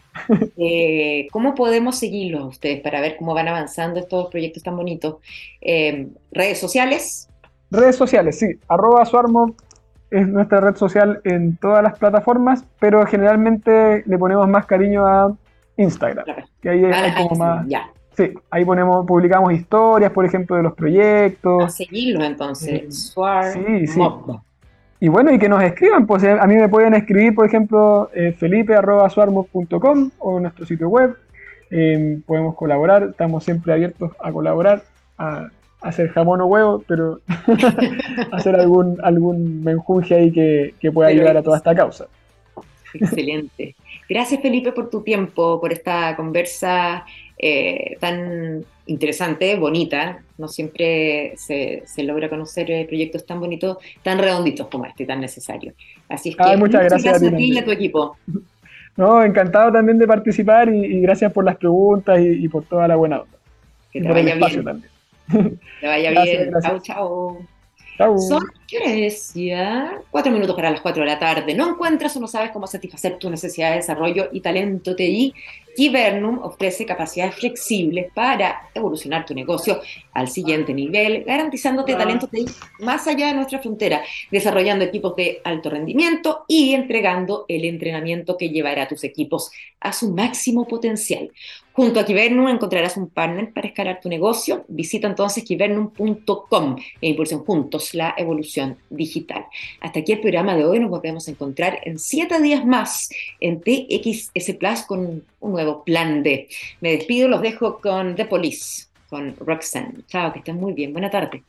[0.58, 5.16] Eh, ¿Cómo podemos seguirlos ustedes para ver cómo van avanzando estos proyectos tan bonitos?
[5.62, 7.30] Eh, ¿Redes sociales?
[7.72, 8.60] Redes sociales, sí.
[8.68, 9.56] Arroba Suarmo
[10.10, 15.34] es nuestra red social en todas las plataformas, pero generalmente le ponemos más cariño a
[15.78, 16.26] Instagram.
[16.62, 17.66] Que ahí es como más.
[17.68, 17.90] Ya.
[18.16, 21.64] Sí, ahí ponemos, publicamos historias, por ejemplo, de los proyectos.
[21.64, 23.14] A seguirlos entonces.
[23.54, 24.02] Sí, sí.
[25.00, 28.34] Y bueno, y que nos escriban, pues a mí me pueden escribir, por ejemplo, eh,
[28.34, 31.16] felipe.suarmos.com o nuestro sitio web.
[31.72, 34.84] Em, podemos colaborar, estamos siempre abiertos a colaborar,
[35.18, 35.48] a,
[35.82, 37.20] hacer jamón o huevo, pero
[38.32, 42.08] hacer algún, algún menjunje ahí que, que pueda ayudar a toda esta causa.
[42.94, 43.76] Excelente.
[44.08, 47.06] Gracias Felipe por tu tiempo, por esta conversa
[47.38, 50.22] eh, tan interesante, bonita.
[50.38, 55.74] No siempre se, logra conocer eh, proyectos tan bonitos, tan redonditos como este, tan necesarios.
[56.08, 58.18] Así es que muchas, gracias, a ti y a tu equipo.
[58.98, 63.22] No, encantado también de participar y, gracias por las preguntas y, por toda la buena
[63.22, 63.38] onda.
[63.90, 64.64] Que te vaya bien.
[64.66, 64.92] También.
[65.30, 66.52] Que vaya bien.
[66.62, 67.48] Chao, chao.
[67.98, 69.34] Son, ¿qué hora es
[70.10, 71.54] Cuatro minutos para las cuatro de la tarde.
[71.54, 75.34] ¿No encuentras o no sabes cómo satisfacer tu necesidad de desarrollo y talento TI?
[75.76, 79.82] Kibernum ofrece capacidades flexibles para evolucionar tu negocio
[80.14, 82.46] al siguiente nivel, garantizándote talento TI
[82.80, 84.02] más allá de nuestra frontera,
[84.32, 89.94] desarrollando equipos de alto rendimiento y entregando el entrenamiento que llevará a tus equipos a
[89.94, 91.32] su máximo potencial.
[91.74, 94.66] Junto a Kibernum encontrarás un partner para escalar tu negocio.
[94.68, 99.46] Visita entonces kibernum.com e impulsen juntos la evolución digital.
[99.80, 100.80] Hasta aquí el programa de hoy.
[100.80, 103.10] Nos volvemos a encontrar en siete días más
[103.40, 106.50] en TXS Plus con un nuevo plan D.
[106.82, 110.04] Me despido, los dejo con The Police, con Roxanne.
[110.08, 110.92] Chao, que estén muy bien.
[110.92, 111.44] Buena tarde.